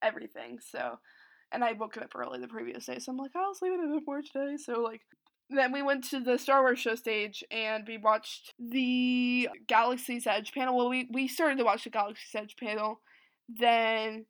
[0.01, 0.59] everything.
[0.59, 0.99] So,
[1.51, 3.91] and I woke up early the previous day, so I'm like, oh, I'll sleep in
[3.91, 4.55] a bit more today.
[4.57, 5.01] So like
[5.49, 10.51] then we went to the Star Wars show stage and we watched the Galaxy's Edge
[10.53, 10.75] panel.
[10.75, 12.99] Well, we, we started to watch the Galaxy's Edge panel.
[13.47, 14.25] Then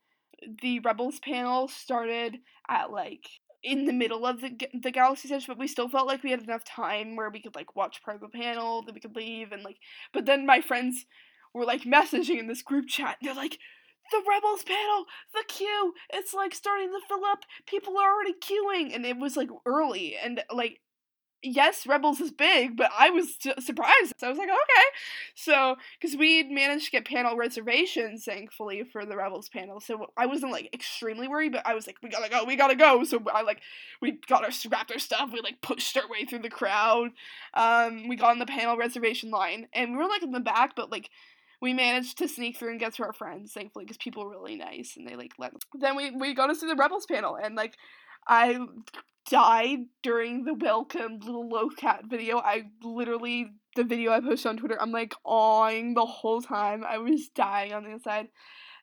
[0.61, 2.37] the Rebels panel started
[2.69, 3.27] at like
[3.63, 6.43] in the middle of the the Galaxy's Edge, but we still felt like we had
[6.43, 9.51] enough time where we could like watch part of the panel, then we could leave
[9.51, 9.77] and like.
[10.13, 11.05] But then my friends
[11.53, 13.17] were like messaging in this group chat.
[13.21, 13.57] They're like,
[14.11, 17.39] the Rebels panel, the queue, it's like starting to fill up.
[17.65, 20.79] People are already queuing, and it was like early, and like
[21.43, 24.13] yes, Rebels is big, but I was surprised.
[24.17, 24.87] So I was like, okay.
[25.35, 29.79] So, because we managed to get panel reservations, thankfully, for the Rebels panel.
[29.79, 32.75] So I wasn't like extremely worried, but I was like, we gotta go, we gotta
[32.75, 33.03] go.
[33.03, 33.61] So I like,
[34.01, 37.11] we got our, wrapped our stuff, we like pushed our way through the crowd.
[37.53, 40.75] Um, we got on the panel reservation line, and we were like in the back,
[40.75, 41.09] but like,
[41.59, 44.55] we managed to sneak through and get to our friends, thankfully, because people were really
[44.55, 45.53] nice and they like let.
[45.73, 47.75] Then we we got to see the Rebels panel, and like
[48.27, 48.59] I
[49.29, 52.39] died during the welcome little Loth-cat video.
[52.39, 56.83] I literally the video I posted on Twitter, I'm like awing the whole time.
[56.83, 58.27] I was dying on the inside.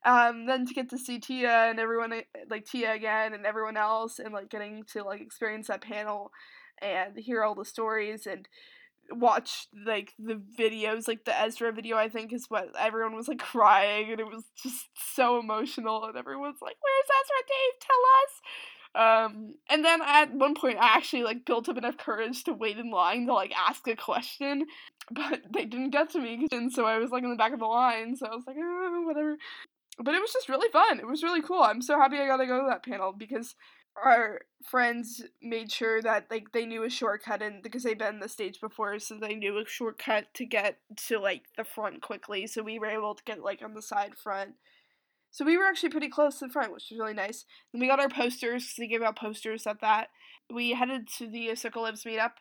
[0.04, 2.12] Um, then to get to see Tiya and everyone
[2.48, 6.30] like Tiya again and everyone else and like getting to like experience that panel
[6.80, 8.46] and hear all the stories and
[9.10, 13.38] watch like the videos like the Ezra video I think is what everyone was like
[13.38, 18.40] crying and it was just so emotional and everyone's like where's Ezra Dave tell us
[18.94, 22.78] um, and then at one point, I actually like built up enough courage to wait
[22.78, 24.66] in line to like ask a question,
[25.10, 27.58] but they didn't get to me, and so I was like in the back of
[27.58, 28.16] the line.
[28.16, 29.36] So I was like, oh, whatever.
[29.98, 30.98] But it was just really fun.
[30.98, 31.62] It was really cool.
[31.62, 33.54] I'm so happy I got to go to that panel because
[34.02, 38.28] our friends made sure that like they knew a shortcut and because they've been the
[38.28, 42.62] stage before so they knew a shortcut to get to like the front quickly so
[42.62, 44.54] we were able to get like on the side front
[45.34, 47.44] so we were actually pretty close to the front, which was really nice.
[47.72, 50.10] Then we got our posters they gave out posters at that.
[50.48, 52.34] We headed to the Ahsoka Lives meetup,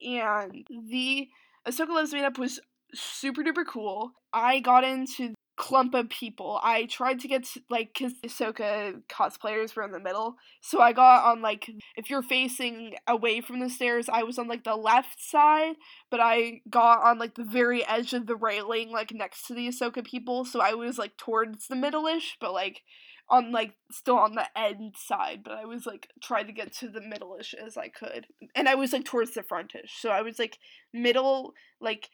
[0.00, 1.28] and the
[1.68, 2.58] Ahsoka Lives meetup was
[2.94, 4.12] super duper cool.
[4.32, 6.60] I got into clump of people.
[6.62, 10.92] I tried to get to, like because Ahsoka cosplayers were in the middle, so I
[10.92, 14.76] got on like if you're facing away from the stairs, I was on like the
[14.76, 15.74] left side,
[16.10, 19.68] but I got on like the very edge of the railing, like next to the
[19.68, 22.82] Ahsoka people, so I was like towards the middle-ish, but like
[23.28, 26.88] on like still on the end side, but I was like trying to get to
[26.88, 30.38] the middle-ish as I could, and I was like towards the frontish, so I was
[30.38, 30.58] like
[30.94, 32.10] middle, like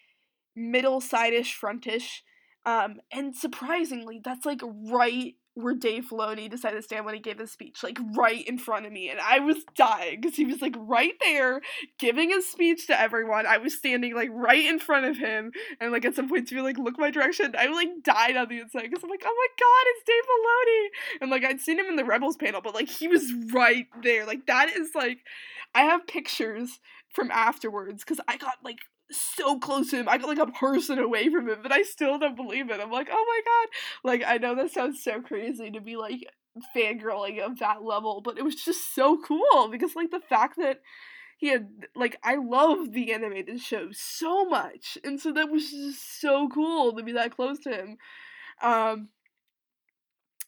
[0.56, 2.22] middle side-ish frontish
[2.66, 7.38] um, and surprisingly, that's like right where Dave Filoni decided to stand when he gave
[7.38, 10.60] his speech, like right in front of me, and I was dying because he was
[10.60, 11.60] like right there
[11.98, 13.46] giving his speech to everyone.
[13.46, 16.52] I was standing like right in front of him, and like at some point, if
[16.52, 19.36] you like look my direction, I like died on the inside because I'm like, oh
[19.36, 22.74] my god, it's Dave Filoni, and like I'd seen him in the Rebels panel, but
[22.74, 24.26] like he was right there.
[24.26, 25.18] Like that is like,
[25.74, 28.78] I have pictures from afterwards because I got like
[29.10, 30.08] so close to him.
[30.08, 32.80] I got like a person away from him, but I still don't believe it.
[32.80, 34.10] I'm like, oh my god.
[34.10, 36.26] Like, I know that sounds so crazy to be like
[36.74, 40.80] fangirling of that level, but it was just so cool because, like, the fact that
[41.38, 46.20] he had, like, I love the animated show so much, and so that was just
[46.20, 47.96] so cool to be that close to him.
[48.62, 49.08] Um,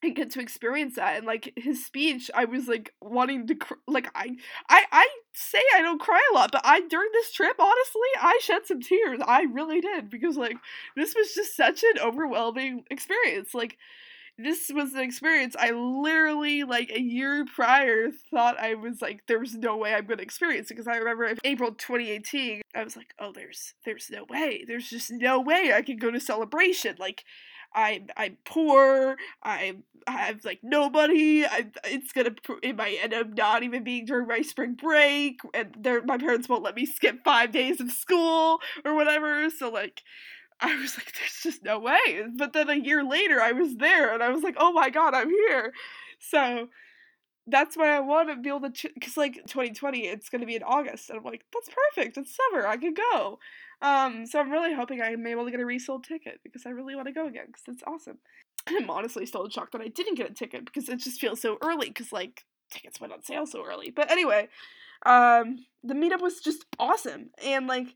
[0.02, 3.74] and get to experience that and like his speech i was like wanting to cr-
[3.88, 4.36] like I,
[4.68, 8.38] I i say i don't cry a lot but i during this trip honestly i
[8.42, 9.20] shed some tears.
[9.26, 10.56] I really did because like
[10.94, 13.54] this was just such an overwhelming experience.
[13.54, 13.76] Like
[14.38, 19.38] this was an experience I literally like a year prior thought I was like there
[19.38, 22.96] was no way I'm going to experience because I remember in April 2018 I was
[22.96, 24.64] like oh there's there's no way.
[24.66, 26.96] There's just no way I can go to celebration.
[26.98, 27.24] Like
[27.76, 29.16] I I'm poor.
[29.44, 29.74] I
[30.08, 31.44] have like nobody.
[31.46, 35.76] I it's gonna it might end up not even being during my spring break, and
[36.06, 39.50] my parents won't let me skip five days of school or whatever.
[39.50, 40.02] So like.
[40.60, 42.24] I was like, there's just no way.
[42.36, 45.14] But then a year later, I was there and I was like, oh my god,
[45.14, 45.72] I'm here.
[46.18, 46.68] So
[47.46, 50.56] that's why I want to be able to, because like 2020, it's going to be
[50.56, 51.10] in August.
[51.10, 52.16] And I'm like, that's perfect.
[52.16, 52.66] It's summer.
[52.66, 53.38] I can go.
[53.82, 56.94] Um, so I'm really hoping I'm able to get a resold ticket because I really
[56.94, 58.18] want to go again because it's awesome.
[58.66, 61.58] I'm honestly still shocked that I didn't get a ticket because it just feels so
[61.62, 63.90] early because like tickets went on sale so early.
[63.90, 64.48] But anyway,
[65.04, 67.88] um, the meetup was just awesome and like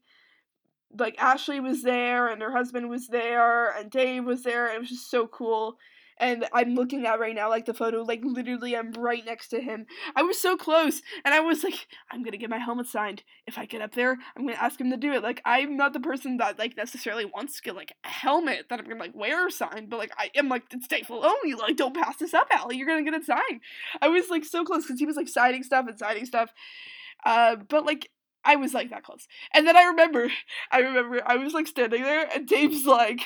[0.99, 4.88] like Ashley was there and her husband was there and Dave was there it was
[4.88, 5.79] just so cool
[6.20, 9.61] and I'm looking at right now like the photo like literally I'm right next to
[9.61, 9.87] him.
[10.14, 13.24] I was so close and I was like I'm to get my helmet signed.
[13.46, 15.22] If I get up there, I'm to ask him to do it.
[15.22, 18.78] Like I'm not the person that like necessarily wants to get like a helmet that
[18.78, 21.59] I'm to like wear signed, but like I am like it's Dave Filoni.
[21.59, 22.76] Like don't pass this up, Allie.
[22.76, 23.61] You're to get it signed.
[24.00, 26.52] I was like so close cuz he was like signing stuff and signing stuff.
[27.24, 28.11] Uh but like
[28.44, 29.26] I was like that close.
[29.52, 30.30] And then I remember
[30.70, 33.22] I remember I was like standing there and Dave's like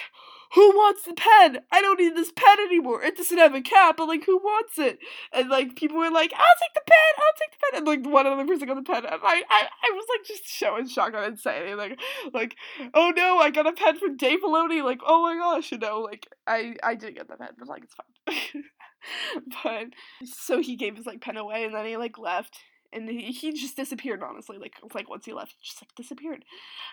[0.54, 1.58] who wants the pen?
[1.72, 3.02] I don't need this pen anymore.
[3.02, 4.98] It doesn't have a cap, but like, who wants it?
[5.32, 7.78] And like, people were like, I'll take the pen, I'll take the pen.
[7.78, 9.04] And like, one other person got the pen.
[9.04, 11.14] And I, I, I was like, just showing shock.
[11.14, 11.76] I didn't say anything.
[11.76, 12.00] Like,
[12.32, 12.56] like,
[12.94, 14.82] oh no, I got a pen from Dave Filoni.
[14.84, 17.82] Like, oh my gosh, you know, like, I, I did get the pen, but like,
[17.84, 18.64] it's fine.
[19.64, 19.86] but
[20.24, 22.58] so he gave his like pen away, and then he like left
[22.94, 26.44] and he, just disappeared honestly like like once he left just like disappeared.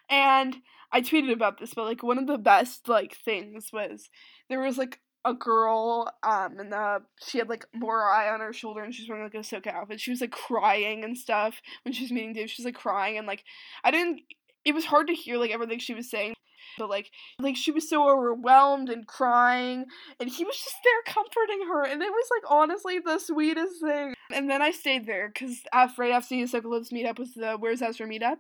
[0.10, 0.58] And
[0.92, 4.10] i tweeted about this but like one of the best like things was
[4.50, 8.84] there was like a girl um and the she had like Morai on her shoulder
[8.84, 10.00] and she's wearing like a Ahsoka outfit.
[10.00, 12.50] She was like crying and stuff when she was meeting Dave.
[12.50, 13.44] She was like crying and like
[13.84, 14.22] I didn't
[14.66, 16.34] it was hard to hear like everything she was saying
[16.78, 19.86] but like like she was so overwhelmed and crying
[20.20, 24.14] and he was just there comforting her and it was like honestly the sweetest thing.
[24.34, 27.82] And then i stayed there because after right after the Apocalypse meetup was the where's
[27.82, 28.38] ezra meetup?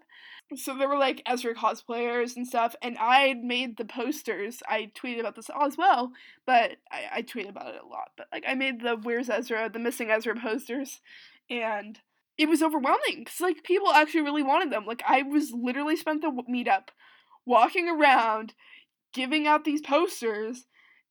[0.56, 4.62] So there were like ezra cosplayers and stuff and i made the posters.
[4.68, 6.12] I tweeted about this as well
[6.46, 9.70] but I, I tweeted about it a lot but like i made the where's ezra
[9.70, 11.02] the missing ezra posters
[11.50, 12.00] and
[12.38, 14.86] it was overwhelming because like people actually really wanted them.
[14.86, 16.90] Like i was literally spent the meetup
[17.46, 18.54] walking around
[19.14, 20.66] giving out these posters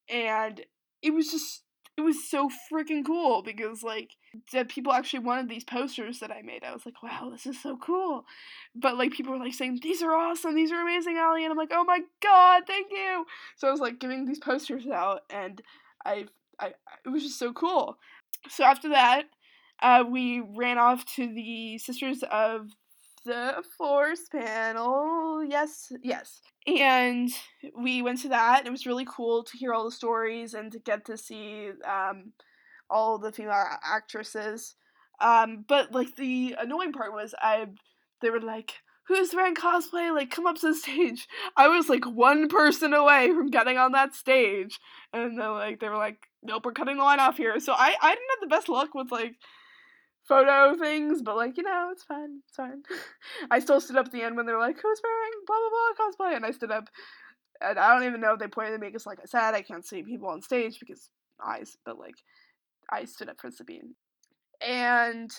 [0.08, 0.62] and
[1.02, 1.62] it was just
[1.96, 4.16] it was so freaking cool because like
[4.52, 6.64] that people actually wanted these posters that I made.
[6.64, 8.24] I was like, wow, this is so cool.
[8.74, 11.58] But like people were like saying, These are awesome, these are amazing, Allie and I'm
[11.58, 13.26] like, Oh my god, thank you.
[13.56, 15.60] So I was like giving these posters out and
[16.04, 16.26] I
[16.58, 16.72] I
[17.04, 17.98] it was just so cool.
[18.48, 19.24] So after that,
[19.82, 22.70] uh, we ran off to the Sisters of
[23.24, 25.44] the Force panel.
[25.44, 26.40] Yes, yes.
[26.66, 27.30] And
[27.76, 28.66] we went to that.
[28.66, 32.32] It was really cool to hear all the stories and to get to see um,
[32.88, 34.74] all the female actresses.
[35.20, 37.66] Um, but like the annoying part was I
[38.22, 38.74] they were like,
[39.08, 40.14] Who's wearing cosplay?
[40.14, 41.26] Like come up to the stage.
[41.56, 44.78] I was like one person away from getting on that stage.
[45.12, 47.58] And then like they were like, Nope, we're cutting the line off here.
[47.60, 49.34] So I, I didn't have the best luck with like
[50.26, 52.40] photo things, but like, you know, it's fine.
[52.46, 52.82] It's fine.
[53.50, 55.70] I still stood up at the end when they were like, who's wearing blah blah
[55.70, 56.36] blah cosplay?
[56.36, 56.88] And I stood up
[57.60, 59.62] and I don't even know if they pointed at me because like I said, I
[59.62, 61.10] can't see people on stage because
[61.44, 62.16] eyes, but like
[62.90, 63.94] I stood up for Sabine.
[64.66, 65.30] And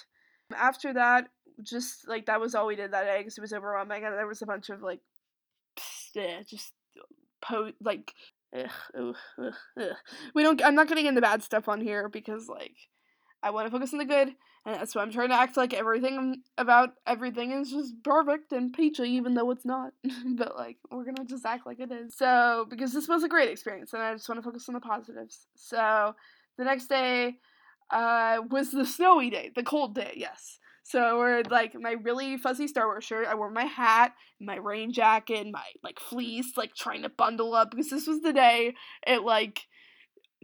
[0.56, 1.30] after that,
[1.62, 4.28] just like that was all we did that day because it was overwhelming and there
[4.28, 5.02] was a bunch of like
[5.76, 6.74] pst, eh, just
[7.41, 8.12] po like
[8.56, 9.15] ugh, ugh,
[9.80, 9.96] ugh,
[10.34, 12.76] we don't I'm not getting in the bad stuff on here because like
[13.44, 14.30] I want to focus on the good,
[14.66, 18.74] and that's why I'm trying to act like everything about everything is just perfect and
[18.74, 19.94] peachy, even though it's not.
[20.36, 22.16] but like, we're gonna just act like it is.
[22.16, 24.82] So, because this was a great experience, and I just want to focus on the
[24.82, 25.48] positives.
[25.56, 26.16] So,
[26.58, 27.38] the next day
[27.89, 30.60] uh, was the snowy day, the cold day, yes.
[30.84, 33.28] So we're like my really fuzzy Star Wars shirt.
[33.28, 37.72] I wore my hat, my rain jacket, my like fleece, like trying to bundle up
[37.72, 38.74] because this was the day
[39.06, 39.68] it like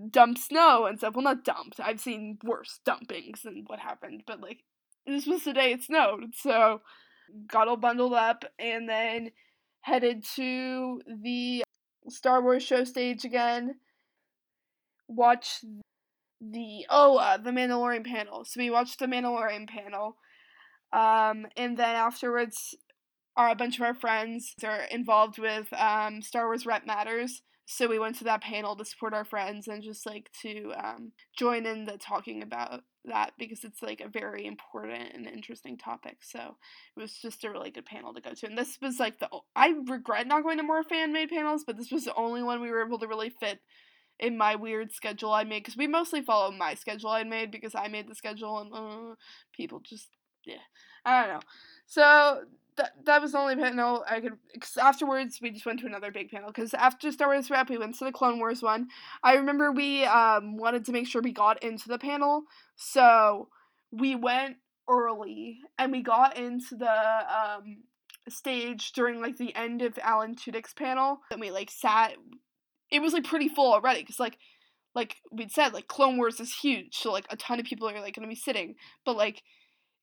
[0.10, 1.16] dumped snow and stuff.
[1.16, 1.80] Well, not dumped.
[1.80, 4.64] I've seen worse dumpings than what happened, but like
[5.06, 6.82] this was the day it snowed, so
[7.48, 9.32] got all bundled up and then
[9.82, 11.64] headed to the
[12.10, 13.76] Star Wars show stage again.
[15.08, 15.60] Watch
[16.42, 18.46] the oh uh, the Mandalorian panel.
[18.46, 20.18] So we watched the Mandalorian panel,
[20.94, 22.76] um, and then afterwards,
[23.36, 27.86] our a bunch of our friends are involved with um, Star Wars Rep Matters so
[27.86, 31.66] we went to that panel to support our friends and just like to um, join
[31.66, 36.40] in the talking about that because it's like a very important and interesting topic so
[36.96, 39.30] it was just a really good panel to go to and this was like the
[39.56, 42.62] i regret not going to more fan made panels but this was the only one
[42.62, 43.60] we were able to really fit
[44.20, 47.76] in my weird schedule I made because we mostly follow my schedule I made because
[47.76, 49.16] I made the schedule and uh,
[49.54, 50.08] people just
[50.44, 50.56] yeah
[51.06, 51.42] I don't know.
[51.86, 52.42] So
[52.78, 54.38] that that was the only panel I could.
[54.80, 57.98] afterwards, we just went to another big panel because after Star Wars Rep, we went
[58.00, 58.88] to the Clone Wars one.
[59.24, 62.44] I remember we um, wanted to make sure we got into the panel,
[62.76, 63.50] so
[63.92, 64.58] we went
[64.90, 67.84] early and we got into the um,
[68.30, 71.20] stage during like the end of Alan Tudyk's panel.
[71.32, 72.14] And we like sat.
[72.90, 74.38] It was like pretty full already because like
[74.96, 78.02] like we'd said like Clone Wars is huge, so like a ton of people are
[78.02, 78.76] like gonna be sitting,
[79.06, 79.44] but like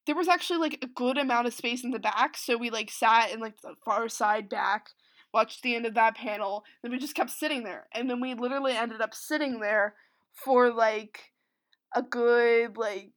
[0.07, 2.91] there was actually like a good amount of space in the back, so we like
[2.91, 4.89] sat in like the far side back,
[5.33, 7.87] watched the end of that panel, then we just kept sitting there.
[7.93, 9.95] And then we literally ended up sitting there
[10.33, 11.33] for like
[11.95, 13.13] a good like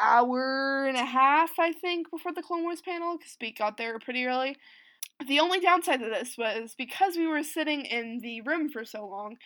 [0.00, 3.98] hour and a half, I think, before the Clone Wars panel, because we got there
[3.98, 4.56] pretty early.
[5.26, 9.04] The only downside to this was because we were sitting in the room for so
[9.06, 9.36] long,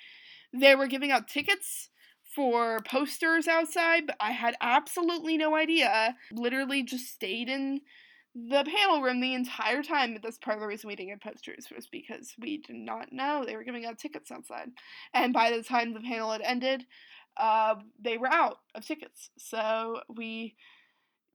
[0.53, 1.89] they were giving out tickets
[2.35, 6.17] for posters outside, but I had absolutely no idea.
[6.33, 7.81] Literally just stayed in
[8.35, 11.67] the panel room the entire time, that's part of the reason we didn't get posters
[11.75, 14.71] was because we did not know they were giving out tickets outside.
[15.13, 16.87] And by the time the panel had ended,
[17.37, 19.31] uh, they were out of tickets.
[19.39, 20.57] So we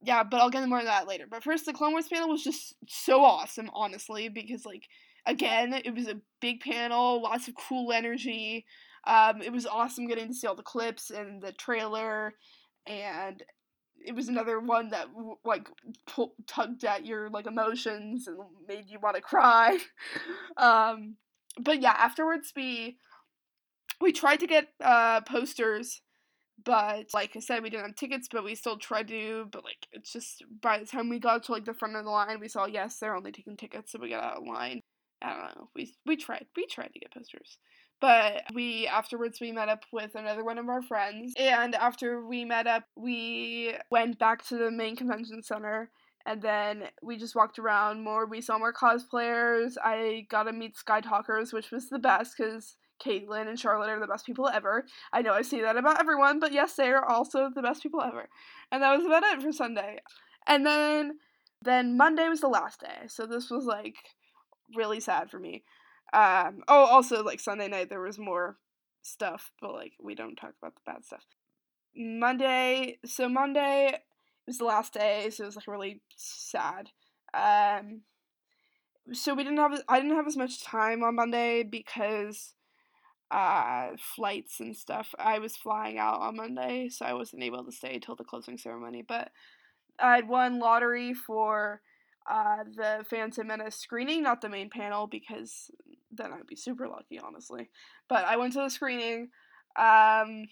[0.00, 1.26] yeah, but I'll get more of that later.
[1.28, 4.88] But first the Clone Wars panel was just so awesome, honestly, because like
[5.26, 8.64] again, it was a big panel, lots of cool energy.
[9.06, 12.34] Um, it was awesome getting to see all the clips and the trailer,
[12.86, 13.42] and
[14.04, 15.08] it was another one that
[15.44, 15.68] like
[16.46, 19.78] tugged at your like emotions and made you want to cry.
[20.56, 21.16] um,
[21.60, 22.98] but yeah, afterwards we
[24.00, 26.02] we tried to get uh, posters,
[26.64, 29.46] but like I said, we didn't have tickets, but we still tried to.
[29.50, 32.10] But like it's just by the time we got to like the front of the
[32.10, 34.80] line, we saw yes, they're only taking tickets, so we got out of line.
[35.22, 35.68] I don't know.
[35.74, 36.46] We we tried.
[36.56, 37.58] We tried to get posters.
[38.00, 42.44] But we afterwards we met up with another one of our friends, and after we
[42.44, 45.90] met up, we went back to the main convention center,
[46.24, 48.26] and then we just walked around more.
[48.26, 49.72] We saw more cosplayers.
[49.82, 54.06] I got to meet Skytalkers, which was the best because Caitlin and Charlotte are the
[54.06, 54.84] best people ever.
[55.12, 58.02] I know I say that about everyone, but yes, they are also the best people
[58.02, 58.28] ever.
[58.70, 59.98] And that was about it for Sunday.
[60.46, 61.18] And then
[61.62, 63.06] then Monday was the last day.
[63.08, 63.96] So this was like
[64.76, 65.64] really sad for me.
[66.12, 68.56] Um, oh, also like Sunday night there was more
[69.02, 71.24] stuff, but like we don't talk about the bad stuff.
[71.94, 73.98] Monday, so Monday
[74.46, 76.90] was the last day, so it was like really sad.
[77.34, 78.02] Um,
[79.12, 82.54] so we didn't have I didn't have as much time on Monday because
[83.30, 85.14] uh flights and stuff.
[85.18, 88.58] I was flying out on Monday, so I wasn't able to stay till the closing
[88.58, 89.30] ceremony, but
[89.98, 91.80] I had won lottery for
[92.28, 95.70] uh, the Phantom Menace screening, not the main panel, because
[96.10, 97.70] then I'd be super lucky, honestly.
[98.08, 99.28] But I went to the screening.
[99.76, 100.46] Um,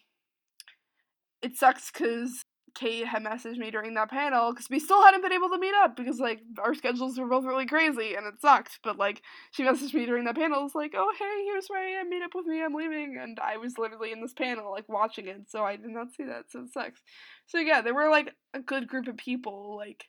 [1.42, 2.42] it sucks because
[2.76, 5.72] Kate had messaged me during that panel because we still hadn't been able to meet
[5.82, 8.80] up because like our schedules were both really crazy and it sucked.
[8.84, 12.00] But like she messaged me during that panel, was like, "Oh hey, here's where I
[12.00, 12.10] am.
[12.10, 12.62] Meet up with me.
[12.62, 15.90] I'm leaving." And I was literally in this panel like watching it, so I did
[15.90, 16.50] not see that.
[16.50, 17.00] So it sucks.
[17.46, 20.04] So yeah, there were like a good group of people like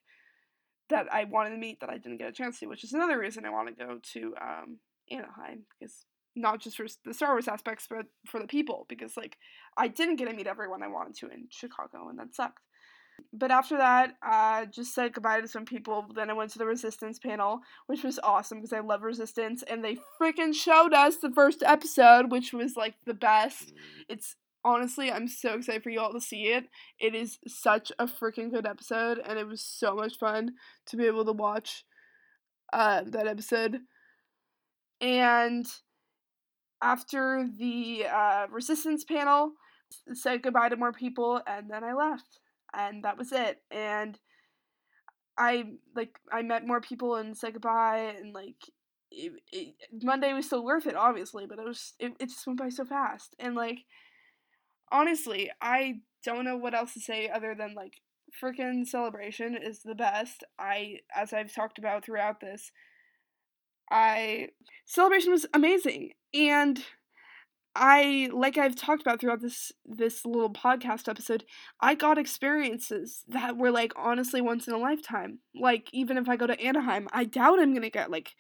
[0.90, 3.20] that I wanted to meet that I didn't get a chance to, which is another
[3.20, 4.78] reason I want to go to um,
[5.12, 9.38] Anaheim because not just for the Star Wars aspects, but for the people because like
[9.76, 12.62] I didn't get to meet everyone I wanted to in Chicago, and that sucked.
[13.34, 16.06] But after that, I uh, just said goodbye to some people.
[16.14, 19.84] Then I went to the Resistance panel, which was awesome because I love Resistance, and
[19.84, 23.74] they freaking showed us the first episode, which was like the best.
[24.08, 24.36] It's
[24.68, 26.66] honestly, I'm so excited for you all to see it.
[27.00, 30.52] It is such a freaking good episode, and it was so much fun
[30.88, 31.86] to be able to watch
[32.74, 33.80] uh, that episode.
[35.00, 35.66] And
[36.82, 39.54] after the uh, resistance panel,
[40.14, 42.40] said goodbye to more people, and then I left,
[42.74, 43.62] and that was it.
[43.72, 44.20] And
[45.38, 45.66] I
[45.96, 48.58] like I met more people and said goodbye, and like
[49.12, 52.60] it, it, Monday was still worth it, obviously, but it was it, it just went
[52.60, 53.80] by so fast, and like
[54.92, 58.02] honestly, I don't know what else to say other than like
[58.42, 60.44] freaking celebration is the best.
[60.60, 62.72] I as I've talked about throughout this,
[63.90, 64.50] I
[64.86, 66.84] celebration was amazing and
[67.80, 71.44] I like I've talked about throughout this this little podcast episode,
[71.80, 75.40] I got experiences that were like honestly once in a lifetime.
[75.56, 78.34] Like even if I go to Anaheim, I doubt I'm going to get like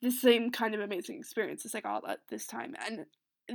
[0.00, 2.76] the same kind of amazing experience as I got this time.
[2.86, 3.06] And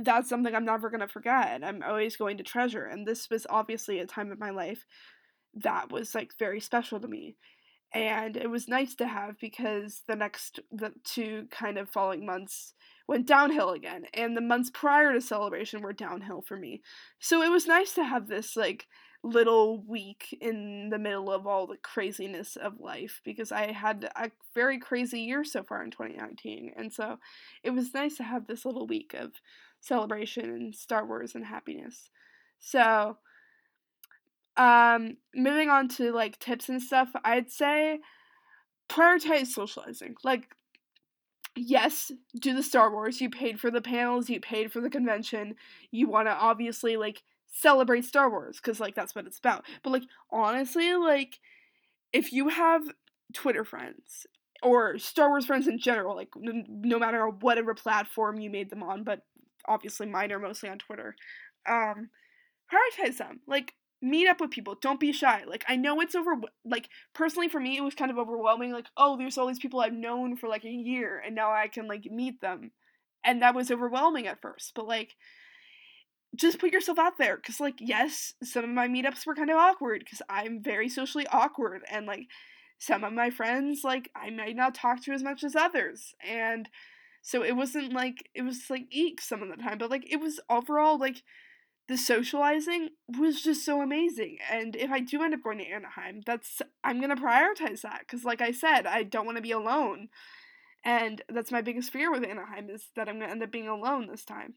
[0.02, 1.62] that's something I'm never going to forget.
[1.64, 2.84] I'm always going to treasure.
[2.84, 4.84] And this was obviously a time of my life
[5.54, 7.36] that was like very special to me.
[7.94, 12.74] and it was nice to have because the next the two kind of following months
[13.06, 16.82] went downhill again and the months prior to celebration were downhill for me
[17.20, 18.86] so it was nice to have this like
[19.22, 24.30] little week in the middle of all the craziness of life because i had a
[24.54, 27.18] very crazy year so far in 2019 and so
[27.62, 29.32] it was nice to have this little week of
[29.84, 32.10] celebration and star wars and happiness
[32.58, 33.18] so
[34.56, 38.00] um, moving on to like tips and stuff, I'd say
[38.88, 40.14] prioritize socializing.
[40.22, 40.54] Like,
[41.56, 43.20] yes, do the Star Wars.
[43.20, 45.56] You paid for the panels, you paid for the convention.
[45.90, 49.64] You want to obviously like celebrate Star Wars because like that's what it's about.
[49.82, 51.38] But like honestly, like
[52.12, 52.82] if you have
[53.32, 54.26] Twitter friends
[54.62, 59.02] or Star Wars friends in general, like no matter whatever platform you made them on,
[59.02, 59.22] but
[59.66, 61.16] obviously mine are mostly on Twitter.
[61.68, 62.10] Um,
[62.72, 63.40] prioritize them.
[63.46, 67.48] Like meet up with people don't be shy like i know it's over like personally
[67.48, 70.36] for me it was kind of overwhelming like oh there's all these people i've known
[70.36, 72.70] for like a year and now i can like meet them
[73.24, 75.14] and that was overwhelming at first but like
[76.36, 79.56] just put yourself out there because like yes some of my meetups were kind of
[79.56, 82.26] awkward because i'm very socially awkward and like
[82.78, 86.68] some of my friends like i might not talk to as much as others and
[87.24, 90.20] so it wasn't like it was like eek some of the time but like it
[90.20, 91.24] was overall like
[91.88, 94.38] the socializing was just so amazing.
[94.50, 98.24] And if I do end up going to Anaheim, that's I'm gonna prioritize that because,
[98.24, 100.08] like I said, I don't want to be alone,
[100.84, 104.06] and that's my biggest fear with Anaheim is that I'm gonna end up being alone
[104.06, 104.54] this time.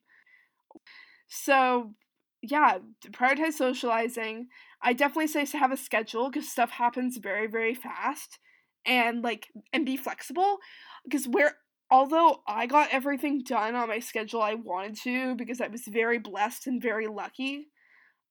[1.28, 1.94] So,
[2.42, 2.78] yeah,
[3.12, 4.48] prioritize socializing.
[4.82, 8.40] I definitely say to have a schedule because stuff happens very very fast,
[8.86, 10.60] and like and be flexible
[11.04, 11.56] because where
[11.90, 16.20] although I got everything done on my schedule I wanted to because I was very
[16.20, 17.68] blessed and very lucky,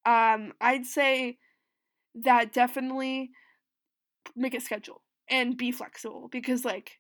[0.04, 1.38] um, I'd say
[2.14, 3.30] that definitely
[4.34, 6.92] make a schedule and be flexible because like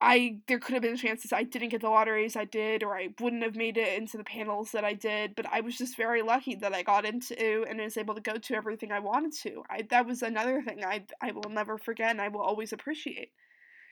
[0.00, 3.08] I there could have been chances I didn't get the lotteries I did or I
[3.20, 6.20] wouldn't have made it into the panels that I did, but I was just very
[6.22, 9.62] lucky that I got into and was able to go to everything I wanted to.
[9.70, 13.30] I that was another thing I I will never forget and I will always appreciate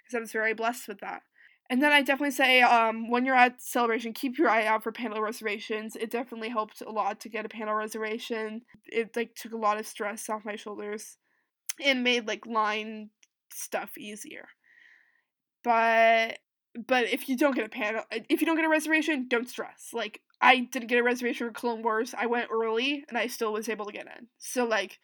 [0.05, 1.22] because I was very blessed with that.
[1.73, 4.93] And then I definitely say, um, when you're at celebration, keep your eye out for
[4.93, 5.97] panel reservations.
[5.97, 8.61] It definitely helped a lot to get a panel reservation.
[8.85, 11.16] It like took a lot of stress off my shoulders,
[11.83, 13.09] and made like line
[13.51, 14.49] stuff easier.
[15.64, 16.41] But
[16.75, 19.93] but if you don't get a panel, if you don't get a reservation, don't stress.
[19.95, 22.14] Like I didn't get a reservation for Clone Wars.
[22.14, 24.27] I went early, and I still was able to get in.
[24.37, 24.99] So like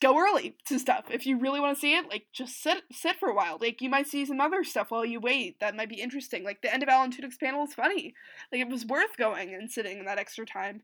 [0.00, 3.16] go early to stuff if you really want to see it like just sit sit
[3.18, 5.88] for a while like you might see some other stuff while you wait that might
[5.88, 8.14] be interesting like the end of alan tudyk's panel is funny
[8.50, 10.82] like it was worth going and sitting in that extra time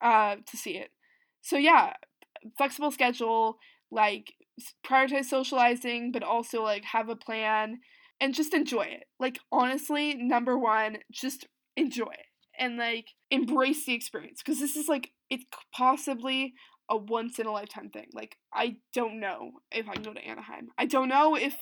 [0.00, 0.90] uh to see it.
[1.40, 1.94] So yeah
[2.56, 3.58] flexible schedule
[3.90, 4.34] like
[4.86, 7.80] prioritize socializing but also like have a plan
[8.20, 9.04] and just enjoy it.
[9.18, 12.26] Like honestly number one just enjoy it
[12.58, 16.54] and like embrace the experience because this is like it's possibly
[16.88, 18.08] a once in a lifetime thing.
[18.12, 20.68] Like I don't know if I can go to Anaheim.
[20.78, 21.56] I don't know if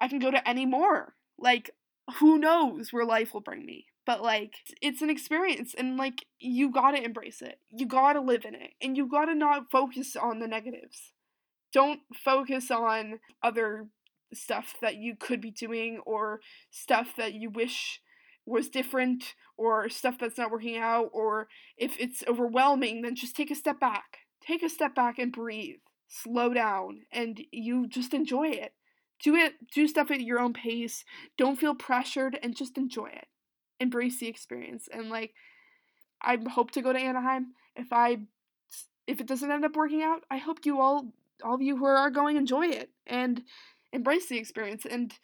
[0.00, 1.14] I can go to any more.
[1.38, 1.70] Like
[2.18, 3.86] who knows where life will bring me.
[4.04, 7.58] But like it's an experience and like you got to embrace it.
[7.70, 11.12] You got to live in it and you got to not focus on the negatives.
[11.72, 13.88] Don't focus on other
[14.32, 18.00] stuff that you could be doing or stuff that you wish
[18.44, 23.50] was different or stuff that's not working out or if it's overwhelming then just take
[23.50, 25.76] a step back take a step back and breathe,
[26.08, 28.72] slow down, and you just enjoy it.
[29.22, 31.04] Do it, do stuff at your own pace.
[31.38, 33.26] Don't feel pressured and just enjoy it.
[33.80, 34.88] Embrace the experience.
[34.92, 35.32] And like,
[36.20, 37.54] I hope to go to Anaheim.
[37.74, 38.18] If I,
[39.06, 41.86] if it doesn't end up working out, I hope you all, all of you who
[41.86, 43.42] are going, enjoy it and
[43.92, 44.84] embrace the experience.
[44.88, 45.14] And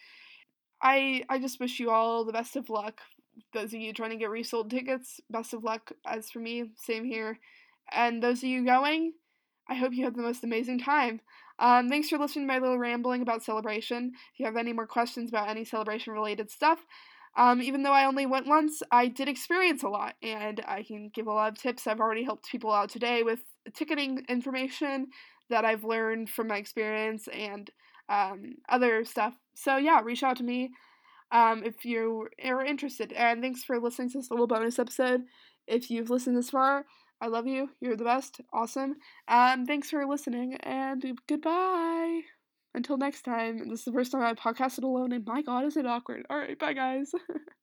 [0.81, 3.01] I, I just wish you all the best of luck.
[3.53, 5.93] Those of you trying to get resold tickets, best of luck.
[6.07, 7.39] As for me, same here.
[7.95, 9.13] And those of you going,
[9.69, 11.21] I hope you have the most amazing time.
[11.59, 14.13] Um, thanks for listening to my little rambling about celebration.
[14.33, 16.85] If you have any more questions about any celebration related stuff,
[17.37, 21.11] um, even though I only went once, I did experience a lot, and I can
[21.15, 21.87] give a lot of tips.
[21.87, 23.41] I've already helped people out today with
[23.73, 25.07] ticketing information
[25.49, 27.71] that I've learned from my experience and
[28.09, 29.35] um, other stuff.
[29.55, 30.73] So, yeah, reach out to me
[31.31, 33.13] um, if you are interested.
[33.13, 35.23] And thanks for listening to this little bonus episode.
[35.67, 36.85] If you've listened this far,
[37.23, 37.71] I love you.
[37.81, 38.43] You're the best.
[38.53, 38.97] Awesome.
[39.29, 42.23] Um, thanks for listening and goodbye.
[42.75, 43.69] Until next time.
[43.69, 46.27] This is the first time I podcasted alone, and my god, is it awkward.
[46.31, 47.13] Alright, bye guys.